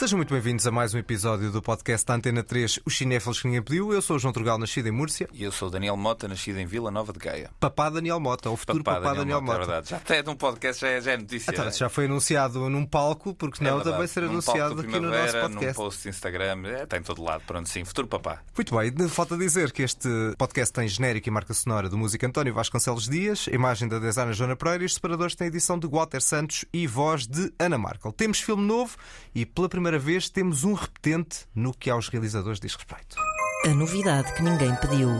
[0.00, 3.46] Sejam muito bem-vindos a mais um episódio do podcast da Antena 3, Os Cinéfilos que
[3.46, 3.92] ninguém pediu.
[3.92, 5.28] Eu sou o João Trugal, nascido em Múrcia.
[5.30, 7.50] E eu sou o Daniel Mota, nascido em Vila Nova de Gaia.
[7.60, 9.56] Papá Daniel Mota, o futuro papá, papá Daniel, Daniel Mota.
[9.56, 9.90] É verdade.
[9.90, 11.50] Já até num podcast já é, já é notícia.
[11.50, 15.10] Então, já foi anunciado num palco, porque não é também ser num anunciado aqui no
[15.10, 15.66] nosso podcast.
[15.66, 17.42] Num post de Instagram, é, está em todo lado.
[17.46, 18.40] Pronto, sim, futuro papá.
[18.56, 20.08] Muito bem, falta dizer que este
[20.38, 24.56] podcast tem genérico e marca sonora do músico António Vasconcelos Dias, imagem da designer Joana
[24.56, 28.10] Pereira e os separadores têm edição de Walter Santos e voz de Ana Markel.
[28.12, 28.96] Temos filme novo
[29.34, 33.16] e pela primeira vez temos um repetente no que aos realizadores diz respeito.
[33.64, 35.10] A novidade que ninguém pediu.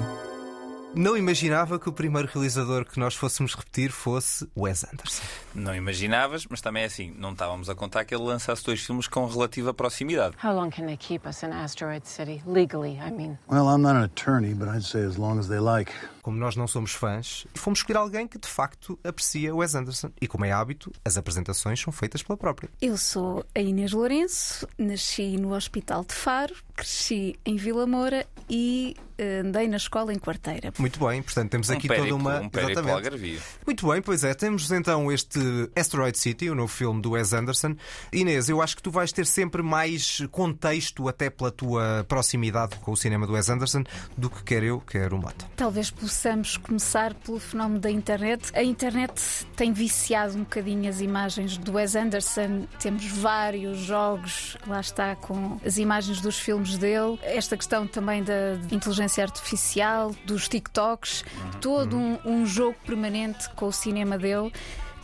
[0.93, 5.23] Não imaginava que o primeiro realizador que nós fôssemos repetir fosse Wes Anderson.
[5.55, 9.07] Não imaginavas, mas também é assim, não estávamos a contar que ele lançasse dois filmes
[9.07, 10.35] com relativa proximidade.
[10.43, 12.43] How long can they keep us in Asteroid City?
[12.45, 13.39] Legally, I mean.
[13.49, 15.93] Well, I'm not an attorney, but I'd say as long as they like.
[16.23, 20.11] Como nós não somos fãs, fomos escolher alguém que de facto aprecia Wes Anderson.
[20.21, 22.71] E como é hábito, as apresentações são feitas pela própria.
[22.81, 28.97] Eu sou a Inês Lourenço, nasci no Hospital de Faro, cresci em Vila Moura e
[29.21, 30.73] eh, andei na escola em quarteira.
[30.79, 32.41] Muito bem, portanto temos aqui um toda uma.
[32.41, 33.43] Um Exatamente.
[33.67, 35.39] Muito bem, pois é, temos então este
[35.77, 37.77] Asteroid City, o novo filme do Wes Anderson.
[38.13, 42.93] Inês, eu acho que tu vais ter sempre mais contexto, até pela tua proximidade com
[42.93, 43.85] o cinema do Wes Anderson,
[44.17, 45.47] do que quer eu, quer o Mota.
[45.55, 48.51] Talvez possamos começar pelo fenómeno da internet.
[48.53, 52.67] A internet tem viciado um bocadinho as imagens do Wes Anderson.
[52.81, 57.17] Temos vários jogos, lá está, com as imagens dos filmes dele.
[57.23, 61.51] Esta questão também da inteligência artificial, dos TikToks, uhum.
[61.61, 64.53] todo um, um jogo permanente com o cinema dele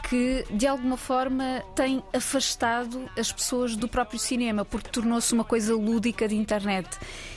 [0.09, 5.75] que de alguma forma tem afastado as pessoas do próprio cinema, porque tornou-se uma coisa
[5.75, 6.89] lúdica de internet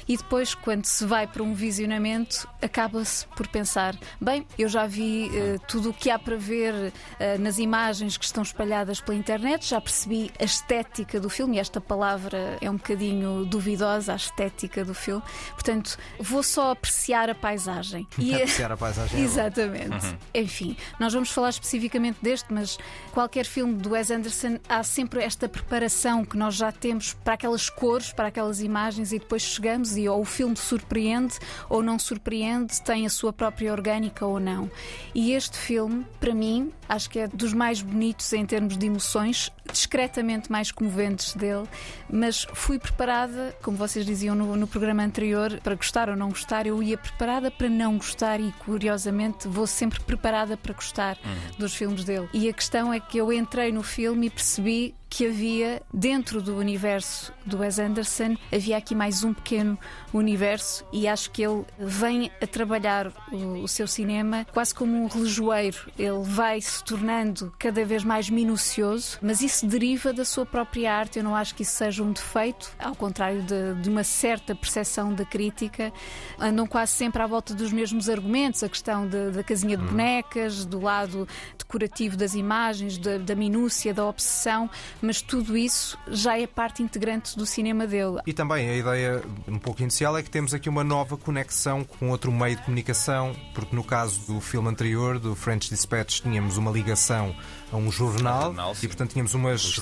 [0.09, 5.29] e depois, quando se vai para um visionamento, acaba-se por pensar: bem, eu já vi
[5.29, 6.91] uh, tudo o que há para ver uh,
[7.39, 11.79] nas imagens que estão espalhadas pela internet, já percebi a estética do filme, e esta
[11.79, 15.21] palavra é um bocadinho duvidosa, a estética do filme,
[15.51, 18.07] portanto, vou só apreciar a paisagem.
[18.19, 19.19] E apreciar a paisagem.
[19.19, 20.05] É Exatamente.
[20.05, 20.17] Uhum.
[20.33, 22.77] Enfim, nós vamos falar especificamente deste, mas
[23.11, 27.69] qualquer filme do Wes Anderson há sempre esta preparação que nós já temos para aquelas
[27.69, 31.37] cores, para aquelas imagens, e depois chegamos ou o filme surpreende
[31.69, 34.69] ou não surpreende, tem a sua própria orgânica ou não.
[35.13, 39.51] E este filme, para mim, acho que é dos mais bonitos em termos de emoções,
[39.71, 41.67] discretamente mais comoventes dele,
[42.09, 46.65] mas fui preparada, como vocês diziam no, no programa anterior, para gostar ou não gostar,
[46.65, 51.57] eu ia preparada para não gostar e, curiosamente, vou sempre preparada para gostar uhum.
[51.57, 52.29] dos filmes dele.
[52.33, 56.55] E a questão é que eu entrei no filme e percebi que havia dentro do
[56.55, 59.77] universo do Wes Anderson, havia aqui mais um pequeno
[60.13, 65.07] universo e acho que ele vem a trabalhar o, o seu cinema quase como um
[65.07, 65.91] relojoeiro.
[65.97, 71.17] Ele vai se tornando cada vez mais minucioso, mas isso deriva da sua própria arte.
[71.17, 75.13] Eu não acho que isso seja um defeito, ao contrário de, de uma certa percepção
[75.13, 75.91] da crítica.
[76.39, 79.87] Andam quase sempre à volta dos mesmos argumentos, a questão de, da casinha de hum.
[79.87, 81.27] bonecas, do lado
[81.57, 84.69] decorativo das imagens, da, da minúcia, da obsessão
[85.01, 88.19] mas tudo isso já é parte integrante do cinema dele.
[88.25, 92.09] E também a ideia um pouco inicial é que temos aqui uma nova conexão com
[92.09, 96.71] outro meio de comunicação, porque no caso do filme anterior, do French Dispatch, tínhamos uma
[96.71, 97.35] ligação
[97.71, 99.79] a um jornal, jornal e portanto tínhamos umas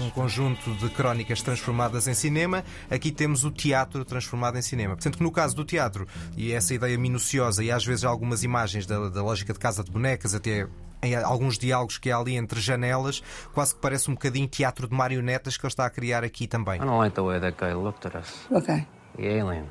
[0.00, 2.64] um conjunto de crónicas transformadas em cinema.
[2.90, 4.94] Aqui temos o teatro transformado em cinema.
[4.94, 6.06] Portanto, que no caso do teatro,
[6.36, 9.90] e essa ideia minuciosa e às vezes algumas imagens da, da lógica de casa de
[9.90, 10.66] bonecas, até
[11.02, 13.22] em alguns diálogos que há ali entre janelas,
[13.52, 16.76] quase que parece um bocadinho teatro de marionetas que ele está a criar aqui também.
[16.76, 18.46] I don't like the way that guy looked at us.
[18.66, 18.86] Guy?
[19.16, 19.66] The alien.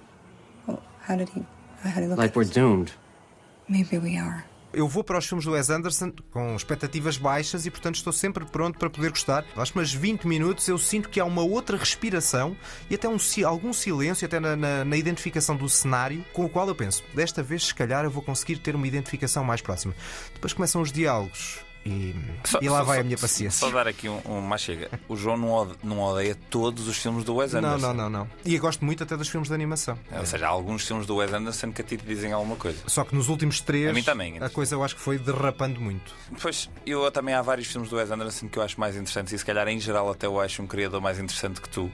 [0.68, 1.44] Well, how did he?
[1.84, 2.54] How did he look like at we're us?
[2.54, 2.92] doomed.
[3.68, 4.44] Maybe we are
[4.76, 8.46] eu vou para os filmes do Wes Anderson com expectativas baixas e, portanto, estou sempre
[8.46, 9.46] pronto para poder gostar.
[9.56, 12.56] Acho que umas 20 minutos eu sinto que há uma outra respiração
[12.90, 16.68] e até um, algum silêncio, até na, na, na, identificação do cenário, com o qual
[16.68, 19.96] eu penso, desta vez, se calhar, eu vou conseguir ter uma identificação mais próxima.
[20.34, 23.60] Depois começam os diálogos e, só, e lá só, vai a minha paciência.
[23.60, 24.90] Só dar aqui um, um mais chega.
[25.08, 27.78] O João não, não odeia todos os filmes do Wes Anderson.
[27.78, 28.30] Não, não, não, não.
[28.44, 29.98] E eu gosto muito até dos filmes de animação.
[30.12, 32.56] É, ou seja, há alguns filmes do Wes Anderson que a ti te dizem alguma
[32.56, 32.80] coisa.
[32.88, 35.80] Só que nos últimos três a, mim também, a coisa eu acho que foi derrapando
[35.80, 36.12] muito.
[36.42, 39.38] Pois, eu também há vários filmes do Wes Anderson que eu acho mais interessantes e
[39.38, 41.92] se calhar em geral até eu acho um criador mais interessante que tu.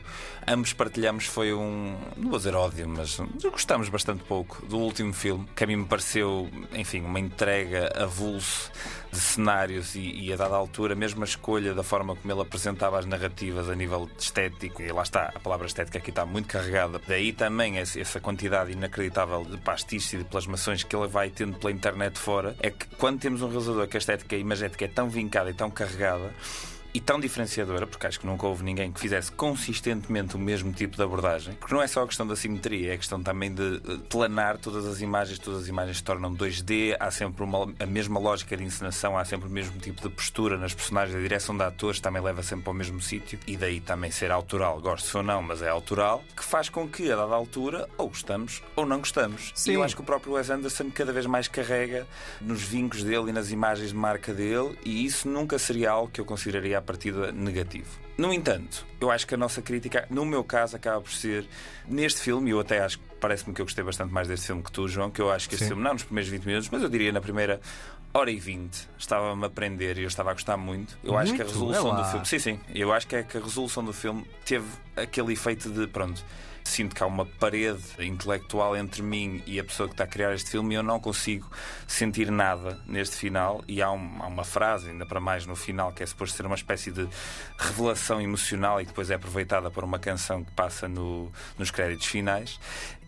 [0.47, 1.97] Ambos partilhamos foi um.
[2.15, 5.85] não vou dizer ódio, mas gostamos bastante pouco do último filme, que a mim me
[5.85, 8.71] pareceu, enfim, uma entrega avulso
[9.11, 12.99] de cenários e, e a dada altura, mesmo a escolha da forma como ele apresentava
[12.99, 17.01] as narrativas a nível estético, e lá está, a palavra estética aqui está muito carregada.
[17.07, 21.71] Daí também essa quantidade inacreditável de pastiches e de plasmações que ele vai tendo pela
[21.71, 22.55] internet fora.
[22.59, 25.69] É que quando temos um realizador que a estética imagética é tão vincada e tão
[25.69, 26.33] carregada,
[26.93, 30.95] e tão diferenciadora, porque acho que nunca houve ninguém que fizesse consistentemente o mesmo tipo
[30.95, 33.81] de abordagem, porque não é só a questão da simetria, é a questão também de
[33.88, 37.85] eh, planar todas as imagens, todas as imagens se tornam 2D, há sempre uma, a
[37.85, 41.55] mesma lógica de encenação, há sempre o mesmo tipo de postura nas personagens, a direção
[41.55, 45.23] de atores também leva sempre ao mesmo sítio, e daí também ser autoral, gosto ou
[45.23, 48.99] não, mas é autoral, que faz com que a dada altura ou gostamos ou não
[48.99, 49.51] gostamos.
[49.55, 49.71] Sim.
[49.71, 52.07] E eu acho que o próprio Wes Anderson cada vez mais carrega
[52.41, 56.19] nos vincos dele e nas imagens de marca dele, e isso nunca seria algo que
[56.19, 57.87] eu consideraria a partida negativo.
[58.17, 61.47] No entanto, eu acho que a nossa crítica, no meu caso, acaba por ser
[61.87, 64.61] neste filme, e eu até acho que parece-me que eu gostei bastante mais deste filme
[64.61, 65.69] que tu, João, que eu acho que este Sim.
[65.69, 67.61] filme, não nos primeiros 20 minutos, mas eu diria na primeira
[68.13, 70.97] hora e 20, estava-me a aprender e eu estava a gostar muito.
[71.03, 71.53] Eu acho que a Muito?
[71.57, 72.25] resolução É do filme.
[72.25, 72.59] Sim, sim.
[72.75, 76.23] Eu acho que é que a resolução do filme teve aquele efeito de pronto.
[76.63, 80.33] Sinto que há uma parede intelectual entre mim e a pessoa que está a criar
[80.33, 81.49] este filme e eu não consigo
[81.87, 83.63] sentir nada neste final.
[83.67, 86.45] E há, um- há uma frase, ainda para mais no final, que é suposto ser
[86.45, 87.07] uma espécie de
[87.57, 92.07] revelação emocional e que depois é aproveitada por uma canção que passa no- nos créditos
[92.07, 92.59] finais.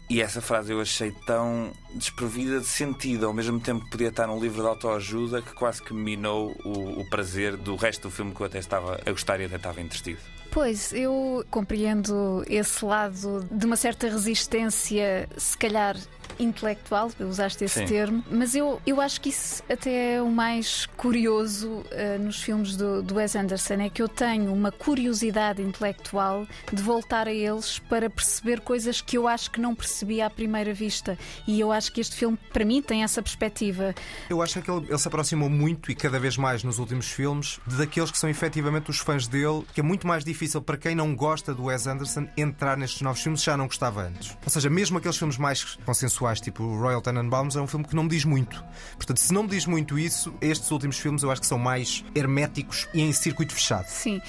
[0.09, 4.27] E essa frase eu achei tão desprovida de sentido, ao mesmo tempo que podia estar
[4.27, 8.33] num livro de autoajuda, que quase que minou o, o prazer do resto do filme
[8.35, 10.19] que eu até estava a gostar e até estava entretido.
[10.53, 15.97] Pois, eu compreendo esse lado de uma certa resistência, se calhar
[16.39, 17.85] intelectual, usaste esse Sim.
[17.85, 22.75] termo, mas eu, eu acho que isso até é o mais curioso eh, nos filmes
[22.75, 27.79] do, do Wes Anderson, é que eu tenho uma curiosidade intelectual de voltar a eles
[27.79, 31.17] para perceber coisas que eu acho que não percebi à primeira vista.
[31.47, 33.93] E eu acho que este filme, para mim, tem essa perspectiva.
[34.29, 37.59] Eu acho que ele, ele se aproximou muito e cada vez mais nos últimos filmes
[37.65, 41.15] daqueles que são efetivamente os fãs dele, que é muito mais difícil para quem não
[41.15, 44.37] gosta do Wes Anderson entrar nestes novos filmes já não gostava antes.
[44.43, 48.03] Ou seja, mesmo aqueles filmes mais consensuais, tipo Royal Tenenbaums, é um filme que não
[48.03, 48.63] me diz muito.
[48.95, 52.03] Portanto, se não me diz muito isso, estes últimos filmes eu acho que são mais
[52.15, 53.87] herméticos e em circuito fechado.
[53.87, 54.21] Sim.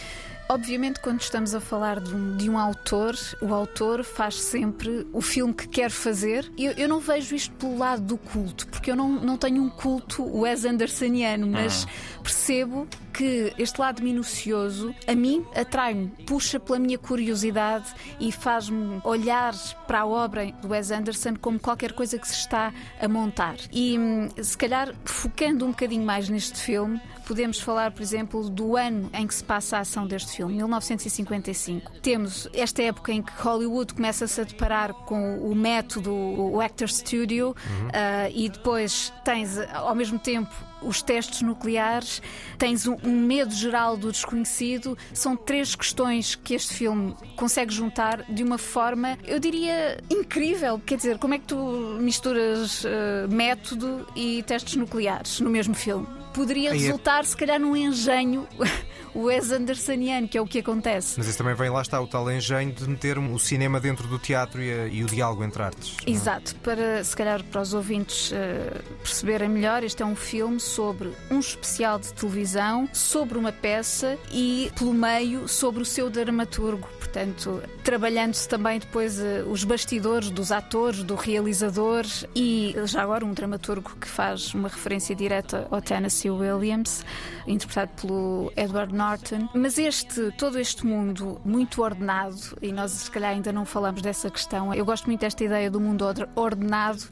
[0.49, 5.23] Obviamente, quando estamos a falar de um, de um autor, o autor faz sempre o
[5.23, 6.51] filme que quer fazer.
[6.59, 9.71] Eu, eu não vejo isto pelo lado do culto, porque eu não, não tenho um
[9.71, 11.87] culto Wes Andersoniano, mas
[12.23, 19.55] percebo que este lado minucioso a mim atrai-me, puxa pela minha curiosidade e faz-me olhar
[19.87, 23.57] para a obra do Wes Anderson como qualquer coisa que se está a montar.
[23.73, 28.77] E hum, se calhar focando um bocadinho mais neste filme, podemos falar, por exemplo, do
[28.77, 31.93] ano em que se passa a ação deste filme, 1955.
[32.01, 37.55] Temos esta época em que Hollywood começa-se a deparar com o método, o Actor Studio,
[37.93, 40.53] ah, e depois tens, ao mesmo tempo,
[40.85, 42.21] os testes nucleares,
[42.59, 44.97] tens um, um medo geral do desconhecido.
[45.13, 50.79] São três questões que este filme consegue juntar de uma forma, eu diria, incrível.
[50.85, 56.24] Quer dizer, como é que tu misturas eh, método e testes nucleares no mesmo filme?
[56.35, 58.47] Poderia Aí é- resultar, se calhar, num engenho
[59.15, 61.15] Wes Andersoniano, que é o que acontece.
[61.17, 64.19] Mas isso também vem lá está o tal engenho de meter o cinema dentro do
[64.19, 65.97] teatro e, a- e o diálogo entre artes.
[66.05, 66.11] é?
[66.11, 71.13] Exato, para se calhar para os ouvintes eh, perceberem melhor, este é um filme sobre
[71.31, 76.89] um especial de televisão, sobre uma peça e, pelo meio, sobre o seu dramaturgo.
[76.99, 82.05] Portanto, trabalhando-se também depois eh, os bastidores dos atores, do realizador
[82.35, 87.05] e já agora um dramaturgo que faz uma referência direta ao Tennessee Williams,
[87.47, 89.49] interpretado pelo Edward Norton.
[89.55, 94.31] Mas este, todo este mundo muito ordenado, e nós se calhar ainda não falamos dessa
[94.31, 97.03] questão, eu gosto muito desta ideia do mundo or- ordenado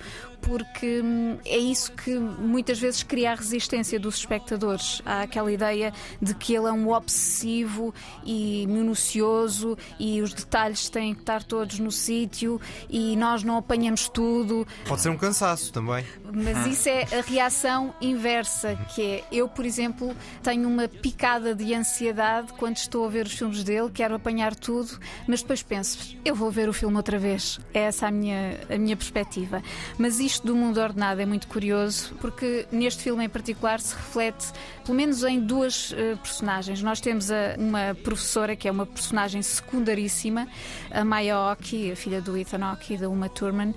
[0.42, 5.00] porque hum, é isso que muitas vezes cria a resistência dos espectadores.
[5.06, 7.94] Há aquela ideia de que ele é um obsessivo
[8.25, 14.08] e minucioso e os detalhes têm que estar todos no sítio e nós não apanhamos
[14.08, 14.66] tudo.
[14.87, 16.04] Pode ser um cansaço também.
[16.34, 21.75] Mas isso é a reação inversa, que é eu, por exemplo, tenho uma picada de
[21.75, 26.34] ansiedade quando estou a ver os filmes dele, quero apanhar tudo, mas depois penso, eu
[26.34, 27.61] vou ver o filme outra vez.
[27.75, 29.62] É essa a minha, a minha perspectiva.
[29.99, 34.46] Mas isto do mundo ordenado é muito curioso, porque neste filme em particular se reflete,
[34.84, 36.82] pelo menos em duas eh, personagens.
[36.82, 40.48] Nós temos a- uma professora que é uma personagem secundaríssima,
[40.90, 43.74] a Maya Oki, a filha do Ethan Oki da Uma Thurman.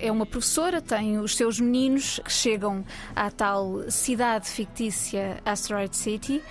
[0.00, 2.84] É uma professora, tem os seus meninos que chegam
[3.16, 6.42] à tal cidade fictícia Asteroid City.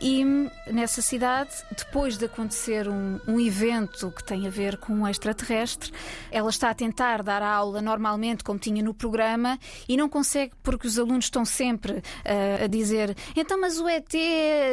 [0.00, 0.24] E
[0.70, 5.92] nessa cidade, depois de acontecer um, um evento que tem a ver com um extraterrestre,
[6.30, 9.58] ela está a tentar dar a aula normalmente, como tinha no programa,
[9.88, 14.12] e não consegue porque os alunos estão sempre ah, a dizer: então, mas o ET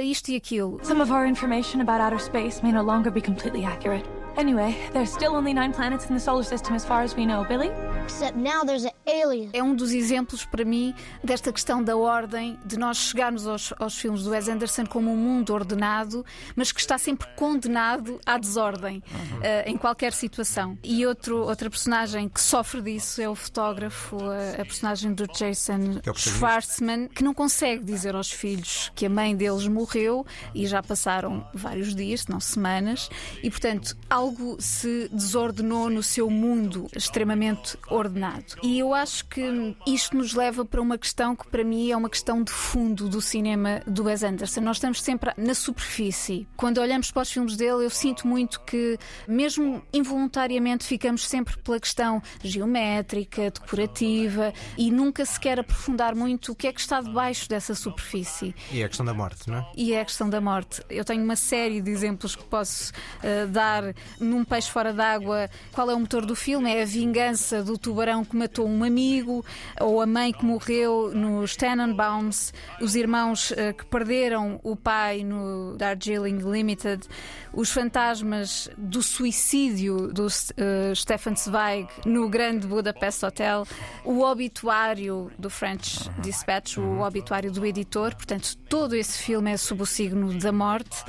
[0.04, 0.80] isto e aquilo.
[0.84, 4.21] Some of our information about outer space may no longer be completely accurate.
[4.38, 7.44] Anyway, there's still only nine planets in the solar system as far as we know.
[7.44, 7.70] Billy?
[8.04, 9.50] Except now there's an alien.
[9.54, 13.98] É um dos exemplos para mim desta questão da ordem, de nós chegarmos aos, aos
[13.98, 19.04] filmes do Wes Anderson como um mundo ordenado, mas que está sempre condenado à desordem
[19.12, 19.38] uhum.
[19.40, 20.78] uh, em qualquer situação.
[20.84, 26.00] E outro, outra personagem que sofre disso é o fotógrafo, a, a personagem do Jason
[26.06, 30.82] é Schwartzman, que não consegue dizer aos filhos que a mãe deles morreu e já
[30.82, 33.10] passaram vários dias, se não semanas,
[33.44, 38.56] e portanto algo se desordenou no seu mundo extremamente ordenado.
[38.62, 42.10] E eu acho que isto nos leva para uma questão que para mim é uma
[42.10, 44.62] questão de fundo do cinema do Wes Anderson.
[44.62, 46.48] Nós estamos sempre na superfície.
[46.56, 48.98] Quando olhamos para os filmes dele, eu sinto muito que,
[49.28, 56.56] mesmo involuntariamente, ficamos sempre pela questão geométrica, decorativa e nunca se quer aprofundar muito o
[56.56, 58.54] que é que está debaixo dessa superfície.
[58.72, 59.72] E é a questão da morte, não é?
[59.76, 60.84] E é a questão da morte.
[60.90, 65.50] Eu tenho uma série de exemplos que posso uh, dar num peixe fora d'água.
[65.72, 66.74] Qual é o motor do filme?
[66.74, 69.46] É a vingança do tubarão que matou um amigo,
[69.80, 75.76] ou a mãe que morreu nos Tenenbaums, os irmãos uh, que perderam o pai no
[75.78, 77.08] Darjeeling Limited,
[77.54, 83.68] os fantasmas do suicídio do uh, Stefan Zweig no Grande Budapest Hotel,
[84.06, 88.16] o obituário do French Dispatch, o obituário do editor.
[88.16, 91.04] Portanto, todo esse filme é sob o signo da morte,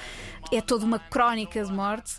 [0.52, 2.14] é toda uma crónica de morte.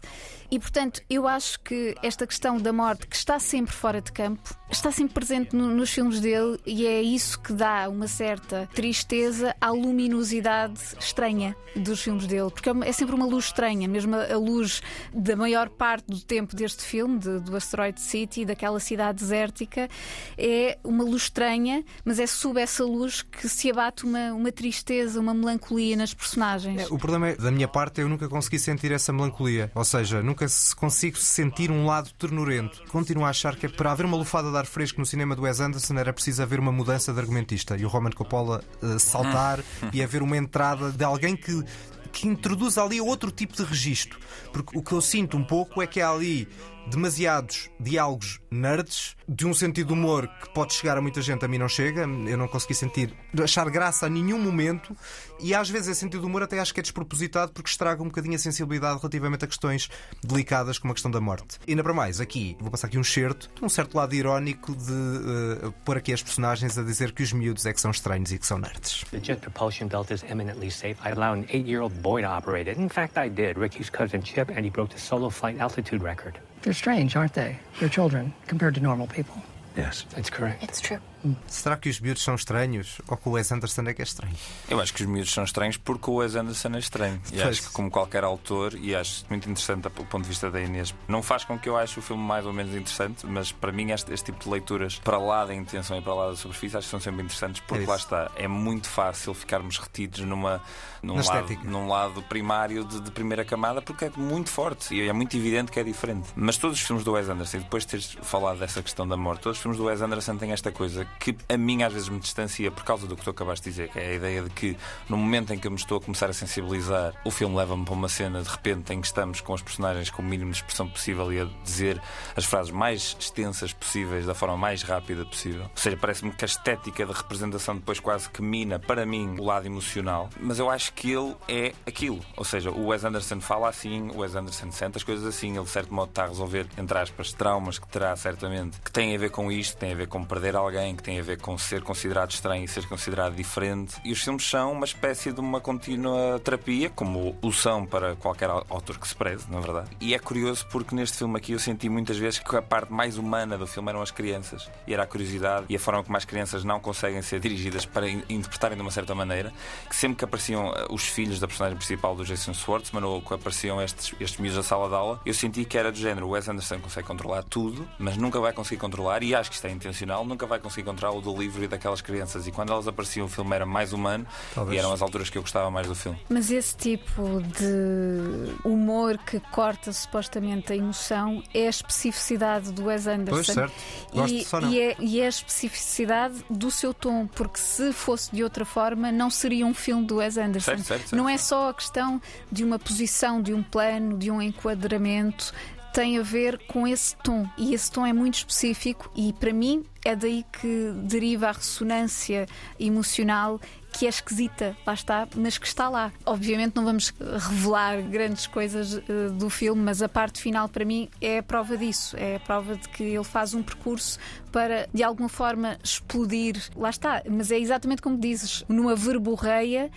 [0.54, 4.56] E, portanto, eu acho que esta questão da morte, que está sempre fora de campo,
[4.70, 9.56] está sempre presente no, nos filmes dele e é isso que dá uma certa tristeza
[9.60, 14.38] à luminosidade estranha dos filmes dele, porque é, é sempre uma luz estranha, mesmo a,
[14.38, 19.90] luz da maior parte do tempo deste filme, de, do Asteroid City, daquela cidade desértica,
[20.38, 25.20] é uma luz estranha, mas é sob essa luz que se abate uma, uma tristeza,
[25.20, 26.82] uma melancolia nas personagens.
[26.82, 30.22] É, o problema é, da minha parte, eu nunca consegui sentir essa melancolia, ou seja,
[30.22, 32.84] nunca nunca se consigo sentir um lado ternurento.
[32.90, 35.60] Continuo a achar que para haver uma lufada de ar fresco no cinema do Wes
[35.60, 39.60] Anderson era preciso haver uma mudança de argumentista e o Roman Coppola uh, saltar
[39.94, 41.64] e haver uma entrada de alguém que
[42.12, 44.20] que introduz ali outro tipo de registro.
[44.52, 46.48] Porque o que eu sinto um pouco é que há ali
[46.88, 51.48] demasiados diálogos nerds, de um sentido de humor que pode chegar a muita gente, a
[51.48, 54.96] mim não chega, eu não consegui sentir, achar graça a nenhum momento,
[55.40, 58.08] e às vezes esse sentido de humor até acho que é despropositado porque estraga um
[58.08, 59.90] bocadinho a sensibilidade relativamente a questões
[60.24, 61.60] delicadas como a questão da morte.
[61.68, 64.92] E ainda para mais, aqui, vou passar aqui um certo, um certo lado irónico de
[64.92, 68.38] uh, pôr aqui as personagens a dizer que os miúdos é que são estranhos e
[68.38, 69.04] que são nerds.
[69.12, 70.98] The jet propulsion belt is eminently safe.
[71.04, 72.80] I allow an eight-year-old boy to operate it.
[72.80, 73.58] In fact, I did.
[73.58, 76.40] Ricky's cousin Chip, and he broke the solo flight altitude record.
[76.64, 77.60] They're strange, aren't they?
[77.80, 79.36] They're children compared to normal people.
[79.76, 80.64] Yes, that's correct.
[80.64, 81.00] It's true.
[81.48, 84.36] Será que os miúdos são estranhos ou que o Wes Anderson é que é estranho?
[84.70, 87.22] Eu acho que os miúdos são estranhos porque o Wes Anderson é estranho.
[87.28, 87.48] E pois.
[87.48, 90.94] acho que, como qualquer autor, e acho muito interessante do ponto de vista da Inês,
[91.08, 93.92] não faz com que eu ache o filme mais ou menos interessante, mas para mim
[93.92, 96.88] este, este tipo de leituras, para lá da intenção e para lá da superfície, acho
[96.88, 100.62] que são sempre interessantes porque é lá está, é muito fácil ficarmos retidos numa,
[101.02, 105.14] num, lado, num lado primário de, de, primeira camada porque é muito forte e é
[105.14, 106.30] muito evidente que é diferente.
[106.36, 109.42] Mas todos os filmes do Wes Anderson, depois de teres falado dessa questão da morte,
[109.42, 112.20] todos os filmes do Wes Anderson têm esta coisa que a mim às vezes me
[112.20, 114.78] distancia por causa do que tu acabaste de dizer, que é a ideia de que
[115.10, 117.94] no momento em que eu me estou a começar a sensibilizar, o filme leva-me para
[117.94, 120.88] uma cena de repente em que estamos com os personagens com o mínimo de expressão
[120.88, 122.02] possível e a dizer
[122.36, 125.64] as frases mais extensas possíveis da forma mais rápida possível.
[125.64, 129.44] Ou seja, parece-me que a estética de representação depois quase que mina para mim o
[129.44, 132.20] lado emocional, mas eu acho que ele é aquilo.
[132.36, 135.64] Ou seja, o Wes Anderson fala assim, o Wes Anderson sente as coisas assim, ele
[135.64, 139.18] de certo modo está a resolver, entre aspas, traumas que terá certamente, que têm a
[139.18, 141.84] ver com isto, têm a ver com perder alguém, que têm a ver com ser
[141.84, 143.96] considerado estranho e ser considerado diferente.
[144.06, 148.50] E os filmes são uma espécie de uma contínua terapia, como o são para qualquer
[148.50, 149.90] autor que se preze, na verdade.
[150.00, 153.18] E é curioso porque neste filme aqui eu senti muitas vezes que a parte mais
[153.18, 154.72] humana do filme eram as crianças.
[154.88, 158.10] E era a curiosidade e a forma como as crianças não conseguem ser dirigidas para
[158.10, 159.52] interpretarem de uma certa maneira.
[159.90, 163.34] Que sempre que apareciam eh, os filhos da personagem principal do Jason Schwartzman ou que
[163.34, 166.30] apareciam estes, estes miúdos da sala de aula, eu senti que era do género.
[166.30, 169.72] Wes Anderson consegue controlar tudo, mas nunca vai conseguir controlar, e acho que isto é
[169.72, 172.48] intencional, nunca vai conseguir controlar o do livro e daquelas crianças.
[172.48, 174.76] E quando elas apareciam, o filme era mais humano Talvez.
[174.76, 176.18] e eram as alturas que eu gostava mais do filme.
[176.30, 183.08] Mas esse tipo de humor que corta supostamente a emoção é a especificidade do Wes
[183.08, 183.36] Anderson.
[183.36, 183.74] Pois, certo.
[184.14, 184.72] Gosto e, só não.
[184.72, 189.12] E, é, e é a especificidade do seu tom, porque se fosse de outra forma,
[189.12, 190.72] não seria um filme do Wes Anderson.
[190.72, 191.16] Certo, certo, certo.
[191.16, 192.22] Não é só a questão
[192.52, 195.54] de uma posição, de um plano, de um enquadramento
[195.94, 197.48] tem a ver com esse tom.
[197.56, 202.46] E esse tom é muito específico, e para mim é daí que deriva a ressonância
[202.80, 203.60] emocional
[203.94, 206.12] que é esquisita, lá está, mas que está lá.
[206.26, 211.10] Obviamente não vamos revelar grandes coisas uh, do filme, mas a parte final para mim
[211.22, 212.18] é a prova disso.
[212.18, 214.20] É a prova de que ele faz um percurso
[214.52, 216.56] para de alguma forma explodir.
[216.76, 219.92] Lá está, mas é exatamente como dizes, numa verborreia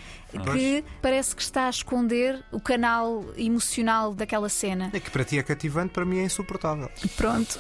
[0.55, 4.91] que parece que está a esconder o canal emocional daquela cena.
[4.93, 6.91] É que para ti é cativante, para mim é insuportável.
[7.17, 7.59] Pronto.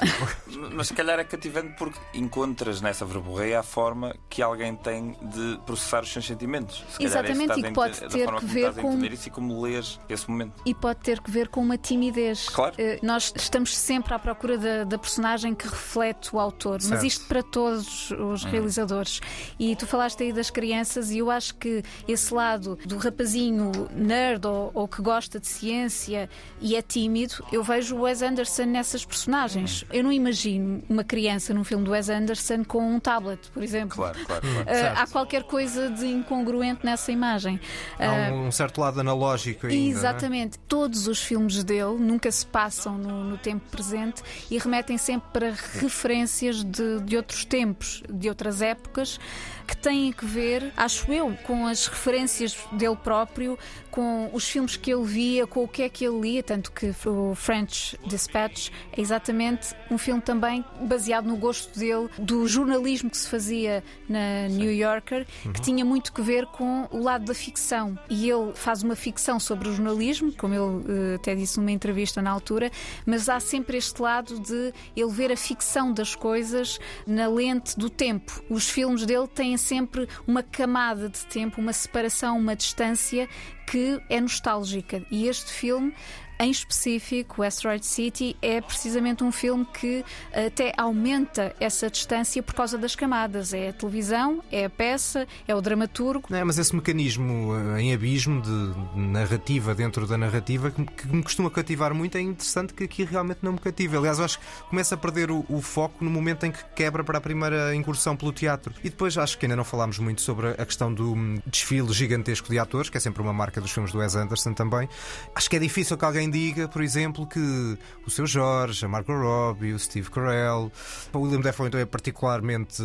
[0.72, 5.58] mas se calhar é cativante porque encontras nessa verborreia a forma que alguém tem de
[5.64, 6.85] processar os sentimentos.
[6.90, 9.04] Se Exatamente, é e pode ter que ver com.
[9.04, 10.54] Isso e como lês esse momento.
[10.64, 12.49] E pode ter que ver com uma timidez.
[12.49, 12.75] Claro.
[12.75, 16.95] Uh, nós estamos sempre à procura da, da personagem que reflete o autor, certo.
[16.95, 18.49] mas isto para todos os hum.
[18.49, 19.21] realizadores.
[19.59, 24.47] E tu falaste aí das crianças, e eu acho que esse lado do rapazinho nerd
[24.47, 26.28] ou, ou que gosta de ciência
[26.61, 29.83] e é tímido, eu vejo o Wes Anderson nessas personagens.
[29.85, 29.87] Hum.
[29.92, 33.97] Eu não imagino uma criança num filme do Wes Anderson com um tablet, por exemplo.
[33.97, 34.68] Claro, claro, claro.
[34.68, 37.61] Uh, há qualquer coisa de incongruente nessa imagem.
[37.99, 39.78] Há um, uh, um certo lado analógico ainda.
[39.78, 39.90] É?
[39.90, 40.58] Exatamente.
[40.61, 45.50] Todos os filmes dele nunca se passam no, no tempo presente e remetem sempre para
[45.50, 49.18] referências de, de outros tempos, de outras épocas
[49.66, 53.58] que têm a ver, acho eu, com as referências dele próprio,
[53.90, 56.94] com os filmes que ele via, com o que é que ele lia, tanto que
[57.06, 63.16] o French Dispatch é exatamente um filme também baseado no gosto dele do jornalismo que
[63.16, 65.52] se fazia na New Yorker, uhum.
[65.52, 67.98] que tinha muito que ver com o lado da ficção.
[68.08, 72.20] E ele faz uma ficção sobre o jornalismo, como ele uh, até disse numa entrevista
[72.22, 72.70] na altura,
[73.04, 77.90] mas há sempre este lado de ele ver a ficção das coisas na lente do
[77.90, 78.42] tempo.
[78.48, 83.28] Os filmes dele têm sempre uma camada de tempo, uma separação, uma distância
[83.66, 85.04] que é nostálgica.
[85.10, 85.92] E este filme
[86.38, 92.76] em específico, Asteroid City é precisamente um filme que até aumenta essa distância por causa
[92.76, 93.54] das camadas.
[93.54, 96.34] É a televisão, é a peça, é o dramaturgo.
[96.34, 101.50] É, mas esse mecanismo eh, em abismo de narrativa dentro da narrativa que me costuma
[101.50, 103.96] cativar muito é interessante que aqui realmente não me cativa.
[103.99, 107.02] Aliás, eu acho que começa a perder o, o foco no momento em que quebra
[107.02, 108.75] para a primeira incursão pelo teatro.
[108.84, 112.49] E depois acho que ainda não falámos muito sobre a questão do hum, desfile gigantesco
[112.50, 114.88] de atores, que é sempre uma marca dos filmes do Wes Anderson também.
[115.34, 119.15] Acho que é difícil que alguém diga, por exemplo, que o seu Jorge, a Margot
[119.15, 120.71] Robbie, o Steve Carell,
[121.12, 122.82] o William Dafoe então é particularmente,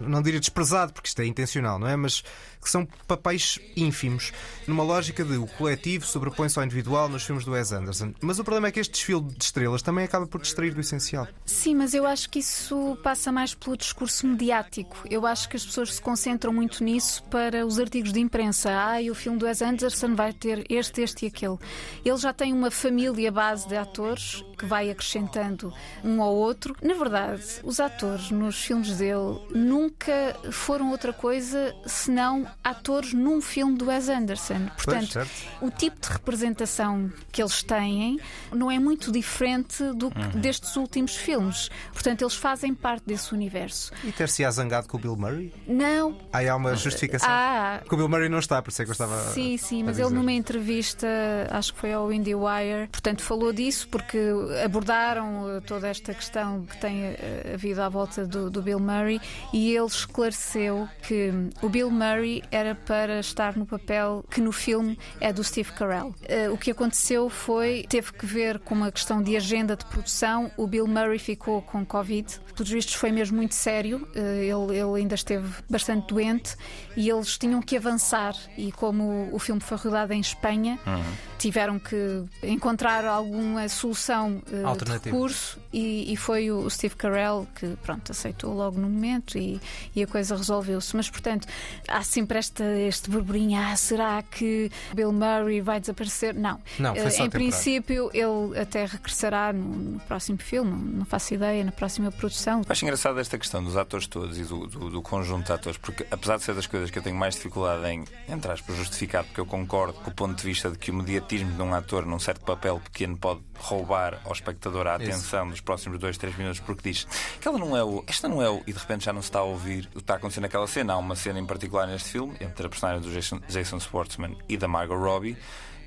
[0.00, 1.96] não diria desprezado, porque isto é intencional, não é?
[1.96, 2.22] Mas
[2.64, 4.32] que são papéis ínfimos,
[4.66, 8.12] numa lógica de o coletivo sobrepõe-se ao individual nos filmes do Wes Anderson.
[8.20, 11.28] Mas o problema é que este desfile de estrelas também acaba por distrair do essencial.
[11.44, 14.96] Sim, mas eu acho que isso passa mais pelo discurso mediático.
[15.10, 18.70] Eu acho que as pessoas se concentram muito nisso para os artigos de imprensa.
[18.74, 21.58] Ah, e o filme do Wes Anderson vai ter este, este e aquele.
[22.04, 25.72] Ele já tem uma família base de atores que vai acrescentando
[26.02, 26.74] um ao outro.
[26.82, 33.76] Na verdade, os atores nos filmes dele nunca foram outra coisa senão atores num filme
[33.76, 34.68] do Wes Anderson.
[34.76, 35.26] Portanto,
[35.60, 38.18] o tipo de representação que eles têm
[38.52, 40.40] não é muito diferente do, uhum.
[40.40, 41.68] destes últimos filmes.
[41.92, 43.92] Portanto, eles fazem parte desse universo.
[44.02, 45.52] E ter-se-á zangado com o Bill Murray?
[45.66, 46.16] Não.
[46.32, 47.28] Aí há uma justificação.
[47.30, 49.18] Ah, o Bill Murray não está, por isso é que eu estava.
[49.32, 51.06] Sim, sim, mas ele numa entrevista,
[51.50, 54.18] acho que foi ao IndieWire, portanto, falou disso porque
[54.64, 59.20] abordaram toda esta questão que tem eh, havido à volta do, do Bill Murray
[59.52, 64.98] e ele esclareceu que o Bill Murray era para estar no papel que no filme
[65.20, 66.08] é do Steve Carell.
[66.08, 70.50] Uh, o que aconteceu foi, teve que ver com uma questão de agenda de produção.
[70.56, 72.40] O Bill Murray ficou com Covid.
[72.54, 74.08] Pelos vistos foi mesmo muito sério.
[74.14, 76.56] Uh, ele, ele ainda esteve bastante doente
[76.96, 78.34] e eles tinham que avançar.
[78.56, 81.02] E como o filme foi rodado em Espanha, uhum.
[81.44, 87.76] Tiveram que encontrar alguma solução uh, de recurso e, e, foi o Steve Carell que
[87.82, 89.60] pronto aceitou logo no momento e,
[89.94, 90.96] e a coisa resolveu-se.
[90.96, 91.46] Mas portanto
[91.86, 96.34] há sempre esta, este burburinho: ah, será que Bill Murray vai desaparecer?
[96.34, 96.58] Não.
[96.78, 101.72] não uh, em princípio, ele até regressará no, no, próximo filme, não faço ideia, na
[101.72, 102.62] próxima produção.
[102.66, 106.06] Acho engraçado esta questão dos atores todos e do, do, do, conjunto de atores, porque
[106.10, 109.40] apesar de ser das coisas que eu tenho mais dificuldade em, entre aspas, justificar, porque
[109.40, 112.18] eu concordo com o ponto de vista de que o mediatismo de um ator num
[112.18, 116.90] certo papel pequeno pode roubar ao espectador a atenção nos próximos 2, 3 minutos, porque
[116.90, 117.06] diz
[117.40, 118.04] que ela não é o.
[118.06, 118.62] Esta não é o.
[118.66, 120.92] E de repente já não se está a ouvir o que está acontecendo naquela cena.
[120.92, 124.56] Há uma cena em particular neste filme, entre a personagem do Jason, Jason Schwartzman e
[124.56, 125.36] da Margot Robbie,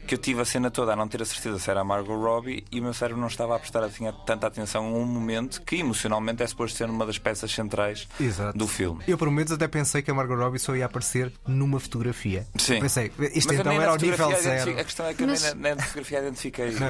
[0.07, 2.17] que eu tive a cena toda a não ter a certeza se era a Margot
[2.17, 5.61] Robbie e o meu cérebro não estava a prestar assim, tanta atenção a um momento
[5.61, 8.57] que emocionalmente é suposto ser uma das peças centrais Exato.
[8.57, 9.03] do filme.
[9.07, 12.47] Eu por menos até pensei que a Margot Robbie só ia aparecer numa fotografia.
[12.57, 12.79] Sim.
[12.79, 14.71] Pensei, isto Mas então era o nível zero.
[14.79, 15.43] A questão é que Mas...
[15.43, 16.71] eu nem na, fotografia identifiquei.
[16.71, 16.87] Não,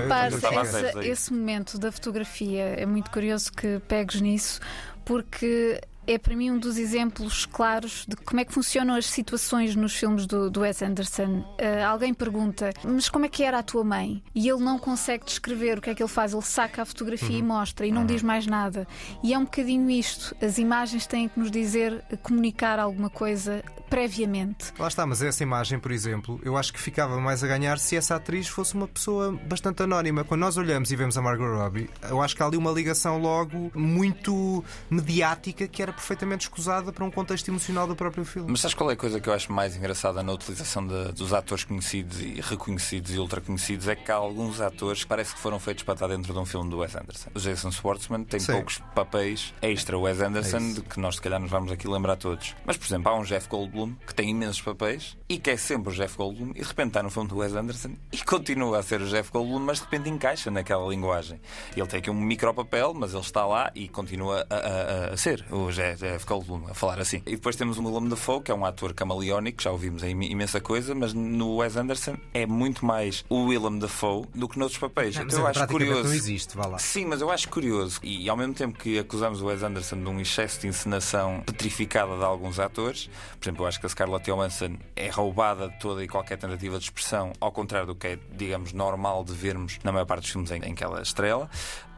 [0.62, 4.60] essa, esse momento da fotografia é muito curioso que pegues nisso
[5.03, 9.76] porque é para mim um dos exemplos claros de como é que funcionam as situações
[9.76, 11.39] nos filmes do, do Wes Anderson.
[11.39, 14.24] Uh, alguém pergunta, mas como é que era a tua mãe?
[14.34, 17.30] E ele não consegue descrever o que é que ele faz, ele saca a fotografia
[17.30, 17.39] uhum.
[17.39, 18.08] e mostra e não uhum.
[18.08, 18.88] diz mais nada.
[19.24, 24.74] E é um bocadinho isto: as imagens têm que nos dizer, comunicar alguma coisa previamente.
[24.78, 27.96] Lá está, mas essa imagem, por exemplo, eu acho que ficava mais a ganhar se
[27.96, 30.24] essa atriz fosse uma pessoa bastante anónima.
[30.24, 33.17] Quando nós olhamos e vemos a Margot Robbie, eu acho que há ali uma ligação
[33.17, 38.51] logo muito mediática que era perfeitamente escusada para um contexto emocional do próprio filme.
[38.51, 41.33] Mas sabes qual é a coisa que eu acho mais engraçada na utilização de, dos
[41.33, 43.88] atores conhecidos e reconhecidos e ultra conhecidos?
[43.88, 46.45] É que há alguns atores que parece que foram feitos para estar dentro de um
[46.45, 47.29] filme do Wes Anderson.
[47.33, 48.53] O Jason Schwartzman tem Sim.
[48.53, 52.15] poucos papéis extra Wes Anderson, é de que nós se calhar nos vamos aqui lembrar
[52.15, 52.55] todos.
[52.63, 55.91] Mas, por exemplo, há um Jeff Goldblum que tem imensos papéis e que é sempre
[55.91, 58.83] o Jeff Goldblum, e de repente está no filme do Wes Anderson e continua a
[58.83, 61.41] ser o Jeff Goldblum, mas de repente encaixa naquela linguagem.
[61.75, 65.17] Ele tem aqui um micro papel, mas ele está lá e continua a, a, a
[65.17, 65.87] ser o Jeff
[66.26, 67.21] Goldblum, a falar assim.
[67.26, 70.60] E depois temos o Willem Dafoe, que é um ator camaleónico, já ouvimos em imensa
[70.60, 75.15] coisa, mas no Wes Anderson é muito mais o Willem Dafoe do que noutros papéis.
[75.15, 76.04] Não, então eu acho curioso.
[76.04, 76.80] Não existe, vá lá.
[76.80, 78.00] Sim, mas eu acho curioso.
[78.04, 82.17] E, ao mesmo tempo que acusamos o Wes Anderson de um excesso de encenação petrificada
[82.17, 85.80] de alguns atores, por exemplo, eu acho que a Scarlett Johansson Johansson é roubada de
[85.80, 89.80] toda e qualquer tentativa de expressão, ao contrário do que é, digamos, normal de vermos
[89.84, 91.50] na maior parte dos filmes em, em que ela estrela.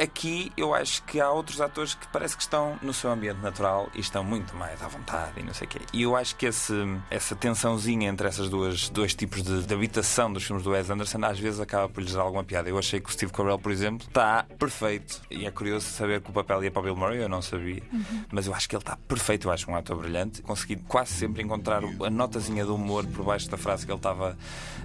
[0.01, 3.78] Aqui eu acho que há outros atores que parece que estão no seu ambiente natural
[3.93, 5.79] e estão muito mais à vontade e não sei o quê.
[5.93, 6.73] E eu acho que esse,
[7.09, 11.19] essa tensãozinha entre essas duas dois tipos de, de habitação dos filmes do Wes Anderson
[11.23, 12.69] às vezes acaba por lhes dar alguma piada.
[12.69, 15.21] Eu achei que o Steve Carell, por exemplo, está perfeito.
[15.29, 17.83] E é curioso saber que o papel ia para o Bill Murray, eu não sabia.
[17.91, 18.25] Uhum.
[18.31, 19.47] Mas eu acho que ele está perfeito.
[19.47, 20.41] Eu acho um ator brilhante.
[20.41, 23.99] Consegui quase sempre encontrar a nota notazinha de humor por baixo da frase que ele
[23.99, 24.37] estava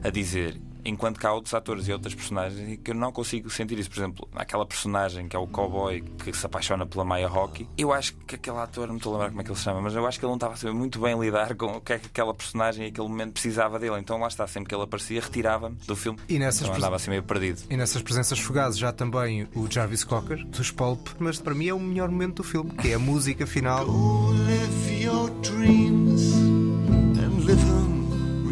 [0.02, 0.60] a dizer.
[0.84, 3.90] Enquanto que há outros atores e outras personagens que eu não consigo sentir isso.
[3.90, 7.68] Por exemplo, aquela personagem que é o cowboy que se apaixona pela Maya Rocky.
[7.76, 9.80] Eu acho que aquele ator, não estou a lembrar como é que ele se chama,
[9.80, 11.92] mas eu acho que ele não estava a saber muito bem lidar com o que
[11.92, 13.98] é que aquela personagem, aquele momento, precisava dele.
[13.98, 16.18] Então lá está, sempre que ele aparecia, retirava-me do filme.
[16.28, 17.62] E nessas então andava assim meio perdido.
[17.70, 21.74] E nessas presenças fugazes já também o Jarvis Cocker, dos Pulp, mas para mim é
[21.74, 23.86] o melhor momento do filme, que é a música final.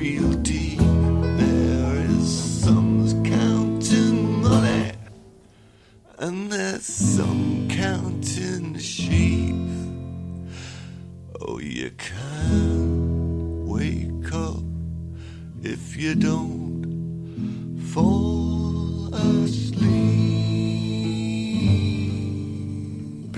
[0.03, 0.52] and
[6.53, 9.57] there's some counting sheep.
[11.41, 14.63] Oh, you can't wake up
[15.65, 20.22] if you don't fall asleep.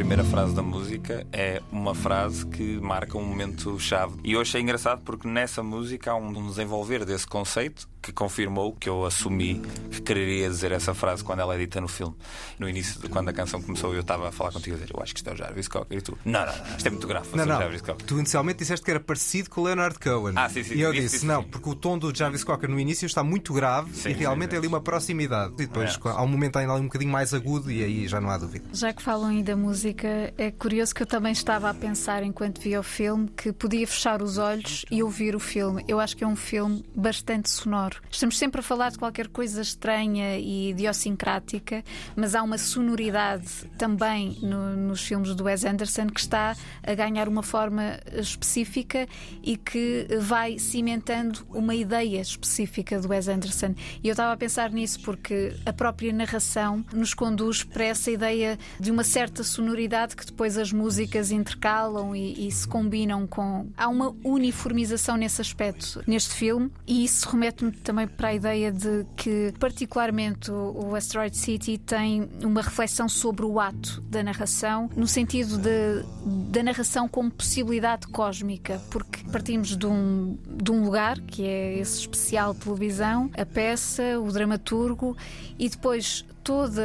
[0.05, 4.17] Primeira frase da música é uma frase que marca um momento chave.
[4.23, 8.87] E eu achei engraçado porque nessa música há um desenvolver desse conceito que confirmou que
[8.87, 12.15] eu assumi que quereria dizer essa frase quando ela é dita no filme.
[12.59, 15.03] No início, de quando a canção começou, eu estava a falar contigo a dizer: Eu
[15.03, 15.99] acho que isto é o Jarvis Cocker.
[15.99, 17.29] E tu: Não, não, não, isto é muito grave.
[17.35, 17.59] Não, não.
[17.59, 18.07] Jarvis Cocker.
[18.07, 20.35] Tu inicialmente disseste que era parecido com o Leonard Cohen.
[20.37, 20.75] Ah, sim, sim.
[20.75, 21.49] E eu disse: sim, Não, sim.
[21.49, 24.57] porque o tom do Jarvis Cocker no início está muito grave sim, e realmente sim,
[24.57, 25.55] é ali uma proximidade.
[25.55, 26.09] E depois é.
[26.11, 28.67] há um momento ainda ali um bocadinho mais agudo e aí já não há dúvida.
[28.73, 32.61] Já que falam aí da música, é curioso que eu também estava a pensar enquanto
[32.61, 35.85] via o filme que podia fechar os olhos e ouvir o filme.
[35.89, 38.01] Eu acho que é um filme bastante sonoro.
[38.11, 41.83] Estamos sempre a falar falar de qualquer coisa estranha e idiosincrática,
[42.17, 47.29] mas há uma sonoridade também no, nos filmes do Wes Anderson que está a ganhar
[47.29, 49.07] uma forma específica
[49.43, 53.75] e que vai cimentando uma ideia específica do Wes Anderson.
[54.03, 58.59] E eu estava a pensar nisso porque a própria narração nos conduz para essa ideia
[58.79, 59.84] de uma certa sonoridade
[60.17, 63.69] que depois as músicas intercalam e, e se combinam com.
[63.77, 69.07] Há uma uniformização nesse aspecto neste filme e isso remete-me também para a ideia de
[69.17, 75.59] que, particularmente, o Asteroid City tem uma reflexão sobre o ato da narração, no sentido
[75.59, 76.05] de,
[76.51, 82.01] da narração como possibilidade cósmica, porque partimos de um, de um lugar, que é esse
[82.01, 85.17] especial televisão, a peça, o dramaturgo,
[85.59, 86.79] e depois todo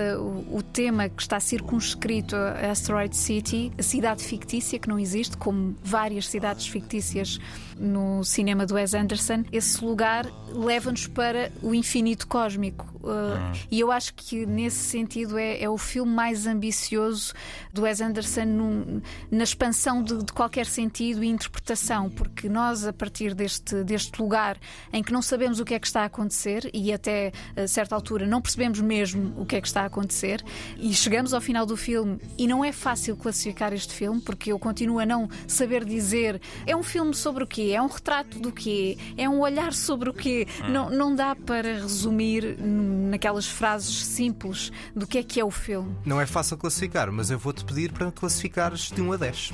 [0.50, 5.76] o, tema que está circunscrito a Asteroid City, a cidade fictícia que não existe, como
[5.84, 7.38] várias cidades fictícias
[7.78, 12.88] no cinema do Wes Anderson, esse lugar leva-nos para o infinito cósmico.
[13.02, 17.34] Uh, E eu acho que nesse sentido é, é, o filme mais ambicioso
[17.74, 22.92] do Wes Anderson num, na expansão de, de, qualquer sentido e interpretação, porque nós, a
[22.92, 24.58] partir deste, deste lugar
[24.92, 27.96] em que não sabemos o que é que está a acontecer e até a certa
[27.96, 30.46] altura não percebemos mesmo o que é que está a acontecer,
[30.78, 34.60] e chegamos ao final do filme e não é fácil classificar este filme, porque eu
[34.60, 37.74] continuo a não saber dizer é um filme sobre o quê?
[37.76, 38.98] É um retrato do quê?
[39.18, 40.48] É um olhar sobre o quê?
[40.70, 45.96] Não, não dá para resumir naquelas frases simples do que é que é o filme.
[46.06, 49.54] Não é fácil classificar, mas eu vou-te pedir para classificares de 1 a 10.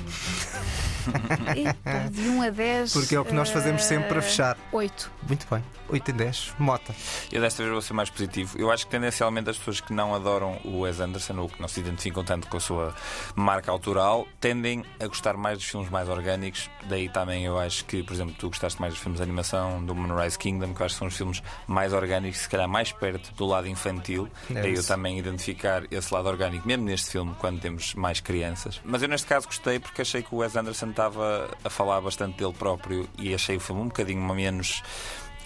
[1.56, 2.92] Eita, de 1 a 10.
[2.92, 4.58] Porque é o que nós fazemos sempre para fechar.
[4.72, 5.10] 8.
[5.26, 5.62] Muito bem.
[5.88, 6.54] 8 em 10.
[6.58, 6.94] Mota.
[7.32, 8.58] Eu desta vez vou ser mais positivo.
[8.58, 11.68] Eu acho que tendencialmente as pessoas que não adoram o Wes Anderson ou que não
[11.68, 12.94] se identificam tanto com a sua
[13.34, 16.68] marca autoral tendem a gostar mais dos filmes mais orgânicos.
[16.88, 19.94] Daí também eu acho que, por exemplo, tu gostaste mais dos filmes de animação do
[19.94, 23.32] Moonrise Kingdom, que eu acho que são os filmes mais orgânicos, se calhar mais perto
[23.34, 24.28] do lado infantil.
[24.50, 28.80] É Daí eu também identificar esse lado orgânico, mesmo neste filme, quando temos mais crianças.
[28.84, 32.36] Mas eu neste caso gostei porque achei que o Wes Anderson estava a falar bastante
[32.38, 34.82] dele próprio e achei o filme um bocadinho menos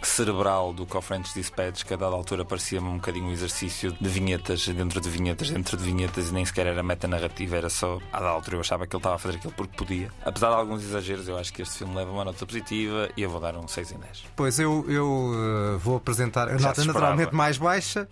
[0.03, 3.93] cerebral do que o French Dispatch, que a dada altura parecia-me um bocadinho um exercício
[3.93, 7.99] de vinhetas dentro de vinhetas dentro de vinhetas e nem sequer era metanarrativa, era só
[8.13, 10.11] a dada altura eu achava que ele estava a fazer aquilo porque podia.
[10.25, 13.31] Apesar de alguns exageros, eu acho que este filme leva uma nota positiva e eu
[13.31, 14.25] vou dar um 6 em 10.
[14.37, 18.09] Pois eu, eu uh, vou apresentar a Já nota naturalmente mais baixa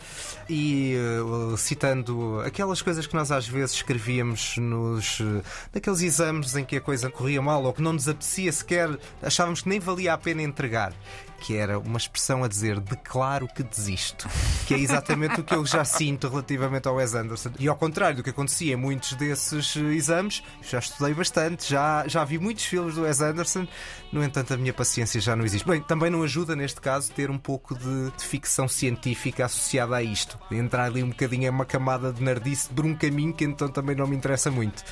[0.49, 5.43] e uh, citando aquelas coisas que nós às vezes escrevíamos nos uh,
[5.75, 9.63] naqueles exames em que a coisa corria mal ou que não nos apetecia sequer, achávamos
[9.63, 10.93] que nem valia a pena entregar.
[11.41, 14.29] Que era uma expressão a dizer declaro que desisto,
[14.67, 17.53] que é exatamente o que eu já sinto relativamente ao Wes Anderson.
[17.59, 22.07] E ao contrário do que acontecia em muitos desses uh, exames, já estudei bastante, já,
[22.09, 23.67] já vi muitos filmes do Wes Anderson,
[24.13, 25.67] no entanto, a minha paciência já não existe.
[25.67, 30.03] Bem, também não ajuda neste caso ter um pouco de, de ficção científica associada a
[30.03, 30.39] isto.
[30.51, 33.95] Entrar ali um bocadinho em uma camada de nerdice por um caminho que então também
[33.95, 34.83] não me interessa muito.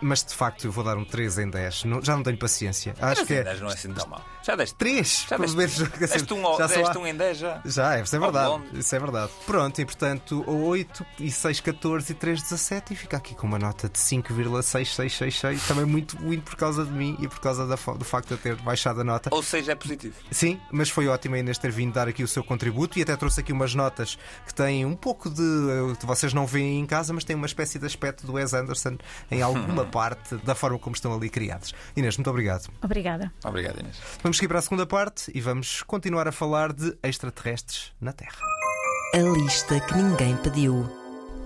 [0.00, 1.84] Mas de facto, eu vou dar um 3 em 10.
[1.84, 2.94] Não- já não tenho paciência.
[3.00, 3.44] Acho que em é.
[3.44, 4.24] 10 não é assim tão mal.
[4.42, 5.78] Já deste 3, Já deste, menos.
[5.98, 7.60] Deste um, já deste um em 10 já.
[7.64, 8.62] já, isso é verdade.
[8.74, 9.32] Isso é verdade.
[9.46, 13.58] Pronto, e portanto, 8 e 6, 14 e 3, 17 e fica aqui com uma
[13.58, 15.66] nota de 5,6666.
[15.66, 18.38] Também muito, muito por causa de mim e por causa da do facto de eu
[18.38, 19.30] ter baixado a nota.
[19.32, 20.14] Ou seja, é positivo.
[20.30, 23.16] Sim, mas foi ótimo a Inês ter vindo dar aqui o seu contributo e até
[23.16, 25.42] trouxe aqui umas notas que têm um pouco de.
[25.42, 28.54] eh, que vocês não veem em casa, mas têm uma espécie de aspecto do Wes
[28.54, 28.96] Anderson
[29.30, 31.74] em alguma parte da forma como estão ali criados.
[31.96, 32.68] Inês, muito obrigado.
[32.82, 33.32] Obrigada.
[33.44, 33.96] Obrigado, Inês.
[34.22, 38.38] Vamos seguir para a segunda parte e vamos continuar a falar de extraterrestres na Terra.
[39.14, 40.88] A lista que ninguém pediu.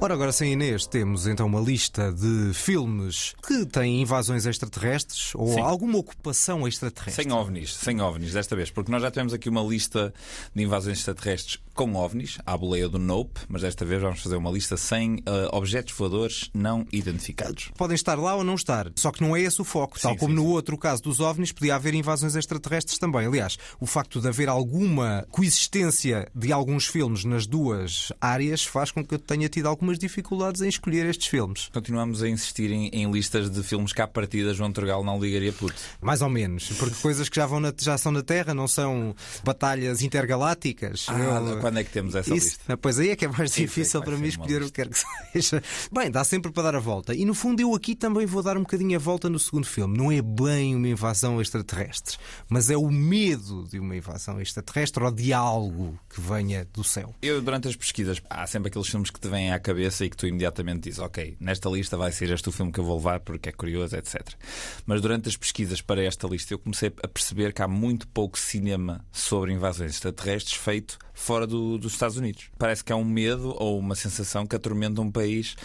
[0.00, 5.54] Ora, agora sem Inês, temos então uma lista de filmes que têm invasões extraterrestres ou
[5.54, 5.60] Sim.
[5.60, 7.24] alguma ocupação extraterrestre.
[7.24, 10.14] Sem ovnis, sem ovnis desta vez, porque nós já tivemos aqui uma lista
[10.54, 14.50] de invasões extraterrestres com ovnis, à boleia do Nope, mas desta vez vamos fazer uma
[14.50, 17.70] lista sem eh, objetos voadores não identificados.
[17.78, 19.96] Podem estar lá ou não estar, só que não é esse o foco.
[20.00, 20.48] Tal Sim, como sim, no sim.
[20.54, 23.26] outro caso dos OVNIs, podia haver invasões extraterrestres também.
[23.26, 29.04] Aliás, o facto de haver alguma coexistência de alguns filmes nas duas áreas faz com
[29.04, 31.68] que eu tenha tido algumas dificuldades em escolher estes filmes.
[31.72, 35.52] Continuamos a insistir em, em listas de filmes que à partida João Turgal não ligaria
[35.52, 35.76] puto.
[36.00, 39.14] Mais ou menos, porque coisas que já, vão na- já são na Terra não são
[39.44, 41.06] batalhas intergalácticas.
[41.08, 42.76] Ah, quando é que temos essa Isso, lista?
[42.76, 44.98] Pois aí é que é mais difícil sim, para mim escolher o que quer que
[45.32, 45.62] seja.
[45.92, 47.14] Bem, dá sempre para dar a volta.
[47.14, 49.96] E no fundo, eu aqui também vou dar um bocadinho a volta no segundo filme.
[49.96, 52.16] Não é bem uma invasão extraterrestre,
[52.48, 57.14] mas é o medo de uma invasão extraterrestre ou de algo que venha do céu.
[57.20, 60.16] Eu, durante as pesquisas, há sempre aqueles filmes que te vêm à cabeça e que
[60.16, 63.20] tu imediatamente dizes, ok, nesta lista vai ser este o filme que eu vou levar
[63.20, 64.26] porque é curioso, etc.
[64.86, 68.38] Mas durante as pesquisas para esta lista, eu comecei a perceber que há muito pouco
[68.38, 72.48] cinema sobre invasões extraterrestres feito fora do- dos Estados Unidos.
[72.56, 75.56] Parece que há um medo ou uma sensação que atormenta um país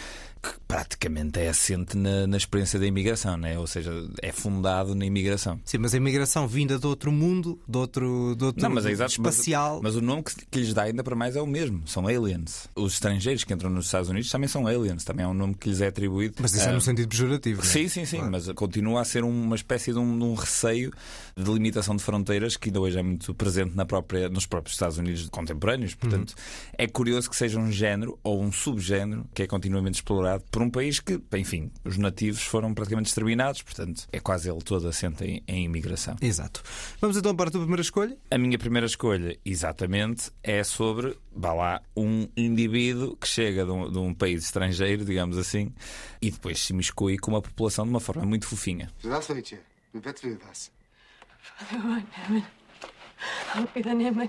[0.44, 3.58] que praticamente é assente na, na experiência da imigração, né?
[3.58, 5.58] ou seja, é fundado na imigração.
[5.64, 8.92] Sim, mas a imigração vinda de outro mundo, de outro, de outro Não, mas é
[8.92, 9.22] exato.
[9.22, 9.80] mas- espacial.
[9.82, 11.82] Mas, o nome que, que lhes dá ainda para mais é o mesmo.
[11.88, 12.68] São aliens.
[12.76, 15.04] Os estrangeiros que entram nos Estados Unidos também são aliens.
[15.06, 16.36] Também é um nome que lhes é atribuído.
[16.42, 17.62] Mas isso é Ah, no sentido pejorativo.
[17.62, 17.72] não é?
[17.72, 20.92] Sim, sim, sim, mas continua a ser uma espécie de um, de um receio
[21.38, 24.98] de limitação de fronteiras que ainda hoje é muito presente na própria, nos próprios Estados
[24.98, 25.94] Unidos contemporâneos.
[25.96, 26.36] Portanto,
[26.78, 30.62] é curioso que seja um género ou um subgénero que é continuamente explorado liderado por
[30.62, 35.24] um país que, enfim, os nativos foram praticamente exterminados, portanto é quase ele todo assente
[35.24, 36.16] em, em imigração.
[36.22, 36.64] Exato.
[37.00, 38.18] Vamos então para a tua primeira escolha?
[38.30, 43.92] A minha primeira escolha, exatamente, é sobre, vá lá, um indivíduo que chega de um,
[43.92, 45.74] de um país estrangeiro, digamos assim,
[46.22, 48.90] e depois se miscui com uma população de uma forma muito fofinha.
[49.00, 49.42] Father,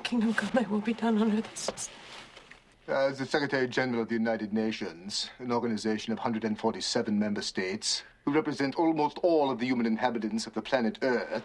[0.02, 2.03] kingdom come, thy will be done on earth as it is.
[2.86, 8.34] As the Secretary General of the United Nations, an organization of 147 member states, who
[8.34, 11.44] represent almost all of the human inhabitants of the planet Earth,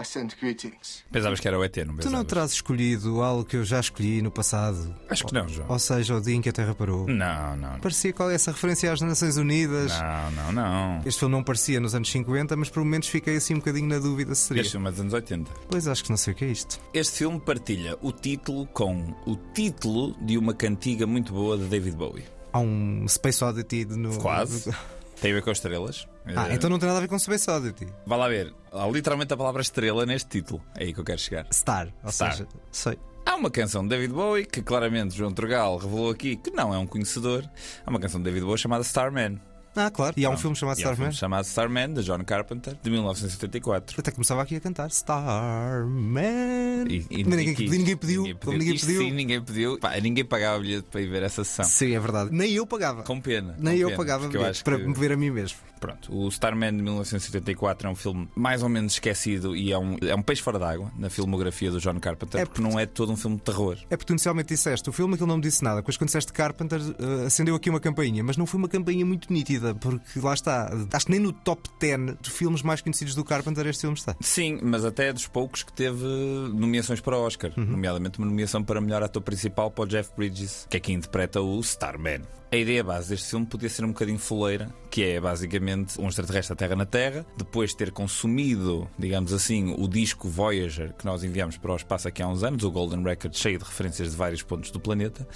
[0.00, 1.02] I send greetings.
[1.10, 2.12] Pensavas que era o ET, não Tu pensavas?
[2.12, 4.94] não terás escolhido algo que eu já escolhi no passado?
[5.10, 5.66] Acho que não, João.
[5.68, 7.08] Ou seja, o dia em que a Terra parou?
[7.08, 7.72] Não, não.
[7.72, 7.80] não.
[7.80, 9.92] Parecia qual é essa referência às Nações Unidas?
[9.98, 11.02] Não, não, não.
[11.04, 13.98] Este filme não parecia nos anos 50, mas por momentos fiquei assim um bocadinho na
[13.98, 14.60] dúvida se seria.
[14.60, 15.50] Este filme é dos anos 80.
[15.68, 16.78] Pois acho que não sei o que é isto.
[16.94, 21.96] Este filme partilha o título com o título de uma cantiga muito boa de David
[21.96, 22.24] Bowie.
[22.52, 24.16] Há um Space Oddity no.
[24.18, 24.70] Quase.
[25.20, 26.06] Tem a ver com as estrelas.
[26.36, 27.86] Ah, Eh, então não tem nada a ver com Space Oddity.
[28.06, 28.52] Vá lá ver.
[28.72, 30.62] Há literalmente a palavra estrela neste título.
[30.76, 31.46] É aí que eu quero chegar.
[31.52, 31.88] Star.
[32.04, 32.32] Ou Star.
[32.32, 32.98] seja, sei.
[33.26, 36.78] Há uma canção de David Bowie que claramente João Turgal revelou aqui que não é
[36.78, 37.44] um conhecedor.
[37.86, 39.38] Há uma canção de David Bowie chamada Starman.
[39.76, 40.14] Ah, claro.
[40.16, 41.06] E há um filme chamado E há um Starman.
[41.12, 44.00] filme chamado Starman, de John Carpenter, de 1974.
[44.00, 46.86] Até começava aqui a cantar Starman.
[46.88, 48.22] E, e- Mas ninguém, e que- ninguém pediu.
[48.24, 49.02] Ninguém Isto pediu.
[49.02, 49.78] Sim, ninguém pediu.
[49.78, 51.64] Pá, ninguém pagava bilhete para ir ver essa sessão.
[51.64, 52.30] Sim, é verdade.
[52.32, 53.02] Nem eu pagava.
[53.02, 53.54] Com pena.
[53.58, 55.58] Nem com eu pena, pagava porque eu acho para que- me ver a mim mesmo.
[55.78, 59.96] Pronto, o Starman de 1974 é um filme mais ou menos esquecido e é um,
[60.02, 63.12] é um peixe fora d'água na filmografia do John Carpenter, É porque não é todo
[63.12, 63.76] um filme de terror.
[63.90, 65.76] É porque tu inicialmente disseste, o filme aquilo não me disse nada.
[65.76, 69.32] Depois quando disseste Carpenter, eh, acendeu aqui uma campainha, mas não foi uma campainha muito
[69.32, 70.70] nítida, porque lá está.
[70.92, 74.16] Acho que nem no top 10 de filmes mais conhecidos do Carpenter este filme está.
[74.20, 76.04] Sim, mas até é dos poucos que teve
[76.52, 77.64] nomeações para o Oscar, Uhum.
[77.64, 81.40] nomeadamente uma nomeação para melhor ator principal para o Jeff Bridges, que é quem interpreta
[81.40, 82.22] o Starman.
[82.50, 85.67] A ideia base deste filme podia ser um bocadinho fuleira, que é basicamente
[85.98, 90.92] um extraterrestre da Terra na Terra, depois de ter consumido, digamos assim, o disco Voyager
[90.94, 93.64] que nós enviamos para o espaço aqui há uns anos, o Golden Record, cheio de
[93.64, 95.26] referências de vários pontos do planeta.